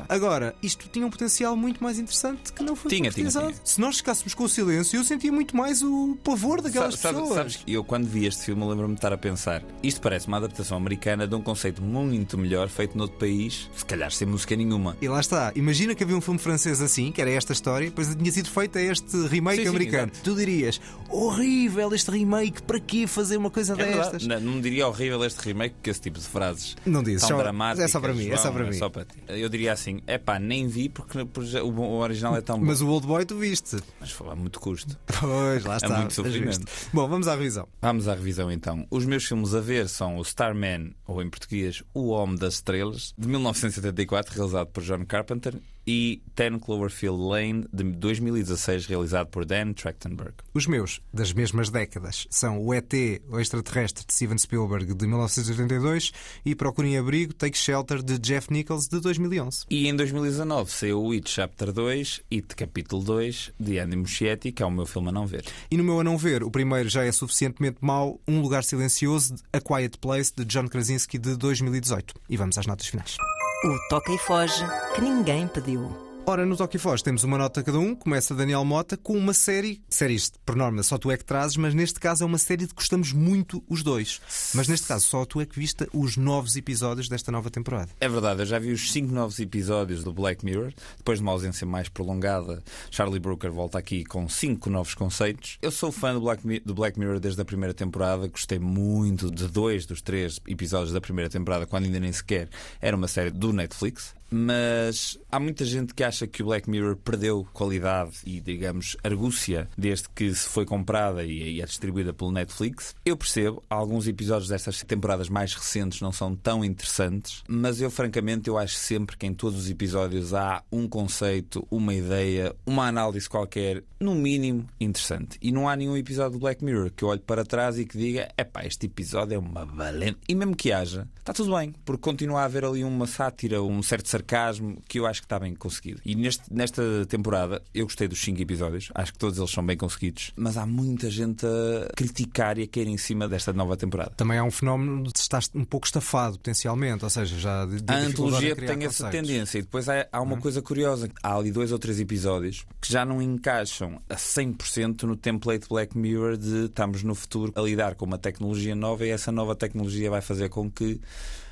[0.09, 3.55] Agora, isto tinha um potencial muito mais interessante que não foi Tinha, tinha, tinha.
[3.65, 7.35] Se nós ficássemos com o silêncio, eu sentia muito mais o pavor daquelas Sa- pessoas.
[7.35, 10.77] Sabes eu, quando vi este filme, lembro-me de estar a pensar: isto parece uma adaptação
[10.77, 14.97] americana de um conceito muito melhor feito noutro país, se calhar sem música nenhuma.
[15.01, 18.15] E lá está, imagina que havia um filme francês assim, que era esta história, depois
[18.15, 20.13] tinha sido feito este remake Sim, americano.
[20.25, 24.27] tu dirias, horrível este remake, para que fazer uma coisa É destas?
[24.27, 27.37] Não, não me diria horrível este remake, porque esse tipo de frases Não tão só-
[27.39, 27.85] dramáticas.
[27.85, 28.79] é só para mim, é só para mim.
[28.91, 29.17] para ti.
[29.29, 31.19] Eu diria assim: é pá, nem vi porque,
[31.61, 32.65] o, original é tão bom.
[32.67, 33.77] Mas o Old Boy tu viste.
[34.01, 34.97] Mas foi a muito custo.
[35.21, 35.99] Pois, lá É está.
[35.99, 36.67] muito sofrimento.
[36.93, 37.69] Bom, vamos à revisão.
[37.81, 38.22] Vamos à revisão
[38.53, 38.87] então.
[38.91, 43.15] Os meus filmes a ver são o Starman, ou em português, O Homem das Estrelas,
[43.17, 45.55] de 1974, realizado por John Carpenter,
[45.87, 50.35] e Ten Cloverfield Lane, de 2016, realizado por Dan Trachtenberg.
[50.55, 52.93] Os meus, das mesmas décadas, são o ET,
[53.29, 56.13] o extraterrestre, de Steven Spielberg, de 1982,
[56.45, 59.65] e Procurem Abrigo, Take Shelter, de Jeff Nichols, de 2011.
[59.71, 64.63] E em 2019 saiu o It Chapter 2, It Capítulo 2, de Andy Muschietti, que
[64.63, 65.45] é o meu filme a não ver.
[65.71, 69.35] E no meu a não ver, o primeiro já é suficientemente mau, Um Lugar Silencioso,
[69.53, 72.15] A Quiet Place, de John Krasinski, de 2018.
[72.29, 73.17] E vamos às notas finais.
[73.65, 76.12] O Toca e Foge que ninguém pediu.
[76.25, 77.97] Ora, no Toque Foz temos uma nota cada um.
[77.97, 79.83] Começa Daniel Mota com uma série.
[79.91, 82.69] Séries, por norma, só tu é que trazes, mas neste caso é uma série de
[82.69, 84.21] que gostamos muito os dois.
[84.55, 87.91] Mas neste caso, só tu é que viste os novos episódios desta nova temporada.
[88.01, 90.73] É verdade, eu já vi os cinco novos episódios do Black Mirror.
[90.97, 95.59] Depois de uma ausência mais prolongada, Charlie Brooker volta aqui com cinco novos conceitos.
[95.61, 98.29] Eu sou fã do Black, Mi- do Black Mirror desde a primeira temporada.
[98.29, 102.49] Gostei muito de dois dos três episódios da primeira temporada, quando ainda nem sequer
[102.81, 104.15] era uma série do Netflix.
[104.33, 109.69] Mas há muita gente que acha que o Black Mirror perdeu qualidade e, digamos, argúcia
[109.77, 112.95] desde que se foi comprada e, é distribuída pelo Netflix.
[113.05, 118.49] Eu percebo, alguns episódios destas temporadas mais recentes não são tão interessantes, mas eu, francamente,
[118.49, 123.29] eu acho sempre que em todos os episódios há um conceito, uma ideia, uma análise
[123.29, 125.37] qualquer, no mínimo, interessante.
[125.43, 127.99] E não há nenhum episódio do Black Mirror que eu olhe para trás e que
[127.99, 130.19] diga: epá, este episódio é uma valente.
[130.27, 133.83] E mesmo que haja, está tudo bem, porque continua a haver ali uma sátira, um
[133.83, 136.01] certo sarcasmo sarcasmo que eu acho que está bem conseguido.
[136.05, 139.77] E neste, nesta temporada eu gostei dos cinco episódios, acho que todos eles são bem
[139.77, 144.13] conseguidos, mas há muita gente a criticar e a cair em cima desta nova temporada.
[144.17, 147.93] Também há um fenómeno de estar um pouco estafado potencialmente, ou seja, já de, de
[147.93, 149.11] A antologia tem essa conceitos.
[149.11, 151.11] tendência e depois há, há uma coisa curiosa.
[151.23, 155.97] Há ali dois ou três episódios que já não encaixam a 100% no template Black
[155.97, 160.11] Mirror de estamos no futuro a lidar com uma tecnologia nova e essa nova tecnologia
[160.11, 161.01] vai fazer com que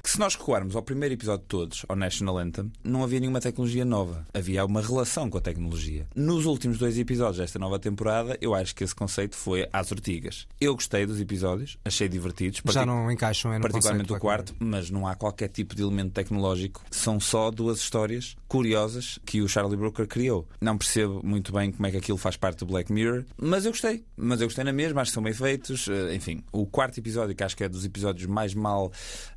[0.03, 3.41] que se nós recuarmos ao primeiro episódio de todos, ao National Anthem, não havia nenhuma
[3.41, 4.27] tecnologia nova.
[4.33, 6.07] Havia uma relação com a tecnologia.
[6.15, 10.47] Nos últimos dois episódios desta nova temporada, eu acho que esse conceito foi às ortigas.
[10.61, 12.61] Eu gostei dos episódios, achei divertidos.
[12.71, 16.13] Já não encaixam é no Particularmente o quarto, mas não há qualquer tipo de elemento
[16.13, 16.83] tecnológico.
[16.91, 20.49] São só duas histórias curiosas que o Charlie Brooker criou.
[20.61, 23.71] Não percebo muito bem como é que aquilo faz parte do Black Mirror, mas eu
[23.71, 24.05] gostei.
[24.17, 25.89] Mas eu gostei na mesma, acho que são bem feitos.
[25.89, 28.93] Eh, Enfim, o quarto episódio, que acho que é dos episódios mais mal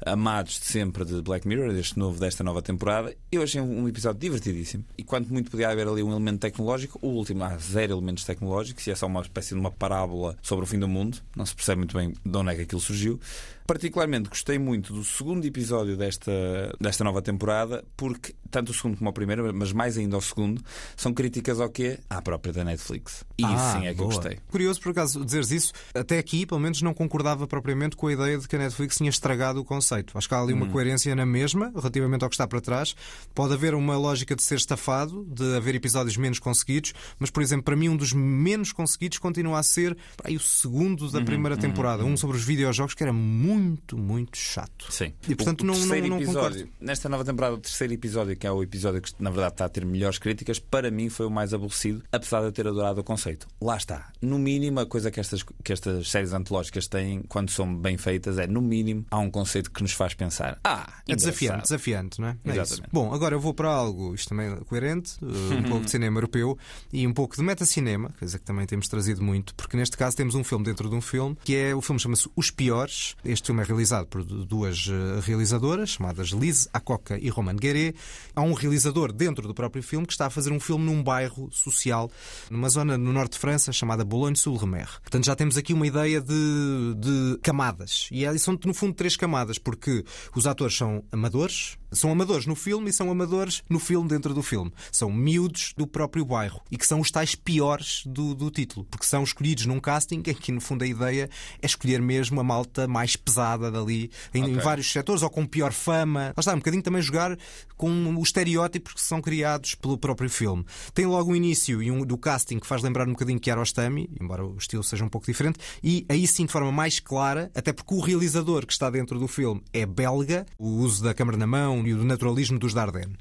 [0.05, 4.19] amados de sempre de Black Mirror, deste novo, desta nova temporada, eu achei um episódio
[4.19, 4.83] divertidíssimo.
[4.97, 8.85] E quanto muito podia haver ali um elemento tecnológico, o último há zero elementos tecnológicos
[8.87, 11.17] e é só uma espécie de uma parábola sobre o fim do mundo.
[11.35, 13.19] Não se percebe muito bem de onde é que aquilo surgiu.
[13.65, 16.31] Particularmente gostei muito do segundo episódio desta,
[16.79, 20.61] desta nova temporada, porque tanto o segundo como o primeiro, mas mais ainda o segundo,
[20.95, 21.97] são críticas ao quê?
[22.09, 23.23] À própria da Netflix.
[23.37, 24.15] E isso Ah, sim é que eu boa.
[24.15, 24.37] gostei.
[24.51, 25.73] Curioso, por acaso, dizeres isso.
[25.93, 29.09] Até aqui, pelo menos, não concordava propriamente com a ideia de que a Netflix tinha
[29.09, 30.15] estragado o conceito.
[30.17, 30.69] Acho que há ali uma Hum.
[30.69, 32.95] coerência na mesma, relativamente ao que está para trás.
[33.33, 37.63] Pode haver uma lógica de ser estafado, de haver episódios menos conseguidos, mas, por exemplo,
[37.63, 41.55] para mim, um dos menos conseguidos continua a ser aí, o segundo da Uhum, primeira
[41.55, 42.03] uhum, temporada.
[42.05, 44.91] Um sobre os videojogos que era muito, muito chato.
[44.91, 45.13] Sim.
[45.27, 46.73] E, portanto, o, não- não- terceiro não episódio, concordo.
[46.81, 49.69] nesta nova temporada, o terceiro episódio, que é o episódio que na verdade está a
[49.69, 53.03] ter melhores críticas, para mim foi o mais aborrecido, apesar de eu ter adorado o
[53.03, 53.47] conceito.
[53.61, 54.11] Lá está.
[54.21, 58.37] No mínimo, a coisa que estas, que estas séries antológicas têm, quando são bem feitas,
[58.37, 60.59] é no mínimo há um conceito que nos faz pensar.
[60.63, 62.37] Ah, É desafiante, desafiante, não é?
[62.45, 62.51] É.
[62.51, 62.89] Exatamente.
[62.91, 66.17] Bom, agora eu vou para algo, isto também é coerente, uh, um pouco de cinema
[66.17, 66.57] europeu
[66.91, 70.35] e um pouco de metacinema, coisa que também temos trazido muito, porque neste caso temos
[70.35, 73.15] um filme dentro de um filme, que é o filme chama-se Os Piores.
[73.23, 77.93] Este filme é realizado por duas uh, realizadoras, chamadas Liz Acoca e Roman Gueré.
[78.35, 81.49] Há um realizador dentro do próprio filme que está a fazer um filme num bairro
[81.51, 82.09] social,
[82.49, 85.01] numa zona no norte de França chamada Boulogne-sur-Mer.
[85.01, 88.07] Portanto, já temos aqui uma ideia de, de camadas.
[88.11, 92.89] E são, no fundo, três camadas, porque os atores são amadores, são amadores no filme
[92.89, 94.71] e são amadores no filme dentro do filme.
[94.91, 99.05] São miúdos do próprio bairro e que são os tais piores do, do título, porque
[99.05, 101.29] são escolhidos num casting em que, no fundo, a ideia
[101.61, 104.63] é escolher mesmo a malta mais pesada dali, em, em Ok.
[104.63, 106.33] vários setores, ou com pior fama.
[106.35, 107.37] Lá está, um bocadinho também jogar
[107.77, 110.65] com os estereótipos que são criados pelo próprio filme.
[110.93, 114.45] Tem logo um início e um, do casting que faz lembrar um bocadinho Kiarostami, embora
[114.45, 117.93] o estilo seja um pouco diferente, e aí sim de forma mais clara, até porque
[117.93, 121.82] o realizador que está dentro do filme é belga, o uso da câmara na mão
[121.87, 123.15] e o do naturalismo dos Dardenne.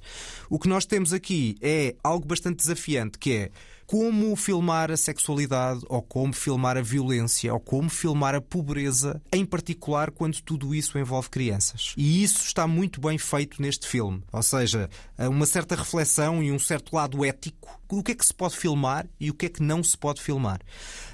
[0.49, 3.51] O que nós temos aqui é algo bastante desafiante, que é
[3.87, 9.45] como filmar a sexualidade, ou como filmar a violência, ou como filmar a pobreza, em
[9.45, 11.95] particular quando tudo isso envolve crianças.
[11.97, 14.23] E isso está muito bem feito neste filme.
[14.33, 17.81] Ou seja, uma certa reflexão e um certo lado ético.
[17.91, 20.23] O que é que se pode filmar e o que é que não se pode
[20.23, 20.61] filmar.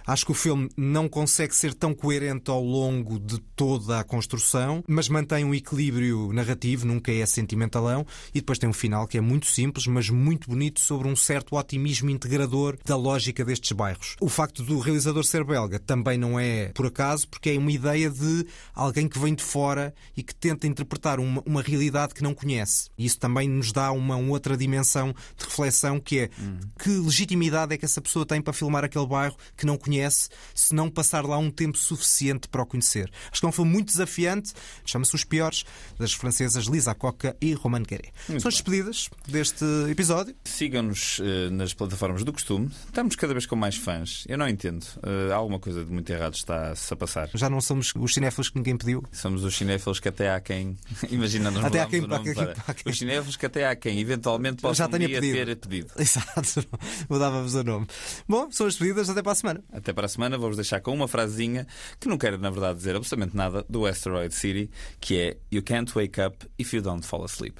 [0.06, 4.84] Acho que o filme não consegue ser tão coerente ao longo de toda a construção,
[4.86, 9.20] mas mantém um equilíbrio narrativo, nunca é sentimentalão, e depois tem um final que é
[9.20, 14.16] muito simples, mas muito bonito sobre um certo otimismo integrador da lógica destes bairros.
[14.20, 18.10] O facto do realizador ser belga também não é por acaso, porque é uma ideia
[18.10, 22.34] de alguém que vem de fora e que tenta interpretar uma, uma realidade que não
[22.34, 22.90] conhece.
[22.96, 26.30] E isso também nos dá uma, uma outra dimensão de reflexão que é
[26.78, 30.74] que legitimidade é que essa pessoa tem para filmar aquele bairro que não conhece, se
[30.74, 33.10] não passar lá um tempo suficiente para o conhecer.
[33.30, 34.52] Acho que é um filme muito desafiante,
[34.84, 35.64] chama-se Os Piores,
[35.98, 38.10] das francesas Lisa Coca e Roman Gueré.
[38.28, 40.34] Muito São as despedidas deste episódio.
[40.44, 42.47] Sigam-nos eh, nas plataformas do costume.
[42.86, 44.24] Estamos cada vez com mais fãs.
[44.28, 44.84] Eu não entendo.
[45.02, 47.28] Eh, alguma coisa de muito errado está-se a passar.
[47.34, 49.02] Já não somos os cinéfilos que ninguém pediu.
[49.12, 50.76] Somos os cinéfilos que até há quem.
[51.10, 53.66] Imagina, nós Até há quem- o nome para- para- para quem- Os cinéfilos que até
[53.66, 55.20] há quem eventualmente possa um pedido.
[55.20, 55.92] ter pedido.
[55.98, 56.66] Exato,
[57.08, 57.86] mudávamos o nome.
[58.28, 59.64] Bom, são as despedidas, até para a semana.
[59.72, 61.66] Até para a semana, vou-vos deixar com uma frasezinha
[62.00, 64.70] que não quero, na verdade, dizer absolutamente nada do Asteroid City,
[65.00, 67.56] que é You can't wake up if you don't fall asleep.